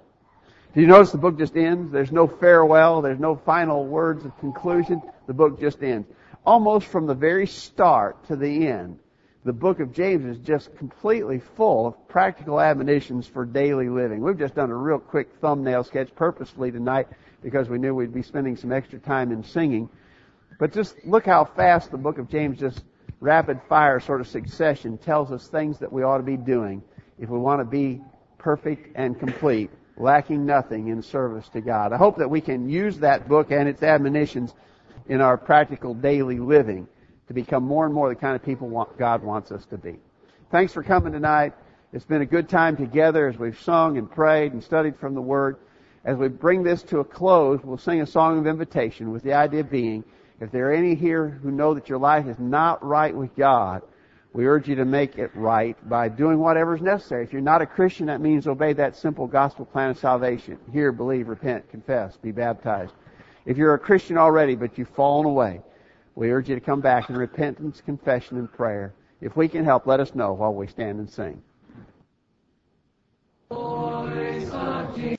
Do 0.76 0.82
you 0.82 0.88
notice 0.88 1.12
the 1.12 1.18
book 1.18 1.38
just 1.38 1.56
ends? 1.56 1.90
There's 1.90 2.12
no 2.12 2.28
farewell. 2.28 3.02
There's 3.02 3.20
no 3.20 3.38
final 3.38 3.86
words 3.86 4.26
of 4.26 4.38
conclusion. 4.40 5.02
The 5.26 5.34
book 5.34 5.58
just 5.58 5.82
ends. 5.82 6.06
Almost 6.46 6.88
from 6.88 7.08
the 7.08 7.14
very 7.14 7.48
start 7.48 8.28
to 8.28 8.36
the 8.36 8.68
end, 8.68 9.00
the 9.46 9.54
book 9.54 9.80
of 9.80 9.94
James 9.94 10.26
is 10.26 10.38
just 10.46 10.76
completely 10.76 11.40
full 11.40 11.88
of 11.88 12.08
practical 12.10 12.60
admonitions 12.60 13.26
for 13.26 13.46
daily 13.46 13.88
living. 13.88 14.22
We've 14.22 14.38
just 14.38 14.54
done 14.54 14.70
a 14.70 14.76
real 14.76 15.00
quick 15.00 15.30
thumbnail 15.40 15.86
sketch 15.86 16.14
purposefully 16.14 16.72
tonight 16.72 17.08
because 17.42 17.70
we 17.70 17.78
knew 17.78 17.96
we'd 17.96 18.14
be 18.14 18.22
spending 18.22 18.58
some 18.58 18.74
extra 18.74 19.00
time 19.00 19.32
in 19.32 19.46
singing. 19.46 19.88
But 20.60 20.74
just 20.74 20.98
look 21.06 21.26
how 21.26 21.46
fast 21.46 21.90
the 21.90 21.98
book 21.98 22.18
of 22.18 22.30
James 22.30 22.60
just 22.60 22.84
rapid 23.22 23.62
fire 23.70 24.02
sort 24.02 24.20
of 24.20 24.28
succession 24.28 24.98
tells 24.98 25.32
us 25.32 25.48
things 25.48 25.80
that 25.80 25.94
we 25.94 26.04
ought 26.04 26.18
to 26.18 26.24
be 26.24 26.36
doing 26.36 26.84
if 27.18 27.30
we 27.30 27.40
want 27.40 27.62
to 27.62 27.66
be 27.66 28.02
perfect 28.38 28.92
and 28.96 29.18
complete 29.18 29.72
lacking 29.98 30.46
nothing 30.46 30.88
in 30.88 31.02
service 31.02 31.48
to 31.50 31.62
God. 31.62 31.94
I 31.94 31.98
hope 31.98 32.18
that 32.18 32.30
we 32.30 32.42
can 32.42 32.70
use 32.70 33.00
that 33.00 33.28
book 33.28 33.52
and 33.52 33.70
its 33.70 33.82
admonitions 33.84 34.54
in 35.08 35.22
our 35.22 35.38
practical 35.38 35.94
daily 35.94 36.40
living 36.40 36.88
to 37.28 37.34
become 37.34 37.64
more 37.64 37.86
and 37.86 37.94
more 37.94 38.10
the 38.10 38.16
kind 38.16 38.36
of 38.36 38.44
people 38.44 38.88
God 38.98 39.24
wants 39.24 39.52
us 39.52 39.66
to 39.68 39.78
be. 39.78 39.96
Thanks 40.52 40.74
for 40.74 40.84
coming 40.84 41.14
tonight. 41.14 41.54
It's 41.94 42.06
been 42.06 42.22
a 42.22 42.26
good 42.26 42.50
time 42.50 42.76
together 42.76 43.28
as 43.28 43.38
we've 43.38 43.60
sung 43.62 43.98
and 43.98 44.10
prayed 44.10 44.52
and 44.52 44.64
studied 44.64 44.98
from 44.98 45.16
the 45.16 45.22
Word. 45.22 45.58
As 46.04 46.18
we 46.18 46.28
bring 46.28 46.62
this 46.62 46.84
to 46.84 47.00
a 47.00 47.06
close, 47.06 47.62
we'll 47.64 47.78
sing 47.78 48.02
a 48.02 48.06
song 48.06 48.38
of 48.38 48.46
invitation 48.46 49.12
with 49.12 49.24
the 49.24 49.34
idea 49.34 49.64
being, 49.64 50.04
if 50.40 50.52
there 50.52 50.70
are 50.70 50.74
any 50.74 50.94
here 50.94 51.40
who 51.42 51.52
know 51.52 51.74
that 51.74 51.90
your 51.90 51.98
life 51.98 52.28
is 52.28 52.38
not 52.38 52.84
right 52.84 53.16
with 53.16 53.36
God, 53.36 53.82
we 54.36 54.48
urge 54.48 54.68
you 54.68 54.76
to 54.76 54.84
make 54.84 55.18
it 55.18 55.32
right 55.34 55.78
by 55.88 56.10
doing 56.10 56.40
whatever 56.40 56.76
is 56.76 56.82
necessary. 56.82 57.24
If 57.24 57.32
you're 57.32 57.42
not 57.42 57.62
a 57.62 57.66
Christian, 57.66 58.08
that 58.08 58.20
means 58.20 58.48
obey 58.48 58.74
that 58.74 58.98
simple 58.98 59.28
gospel 59.28 59.64
plan 59.64 59.92
of 59.92 59.98
salvation. 59.98 60.58
Hear, 60.74 60.92
believe, 60.92 61.30
repent, 61.30 61.70
confess, 61.72 62.18
be 62.18 62.34
baptized. 62.34 62.92
If 63.46 63.56
you're 63.56 63.76
a 63.76 63.80
Christian 63.80 64.18
already, 64.18 64.56
but 64.56 64.78
you've 64.78 64.90
fallen 64.90 65.26
away, 65.26 65.62
we 66.16 66.32
urge 66.32 66.50
you 66.50 66.56
to 66.56 66.60
come 66.60 66.82
back 66.82 67.10
in 67.10 67.16
repentance, 67.16 67.80
confession, 67.80 68.38
and 68.38 68.52
prayer. 68.52 68.94
If 69.22 69.38
we 69.38 69.48
can 69.48 69.64
help, 69.64 69.88
let 69.88 70.02
us 70.02 70.14
know 70.14 70.34
while 70.34 70.54
we 70.54 70.68
stand 70.68 71.00
and 71.00 71.10
sing. 71.10 71.42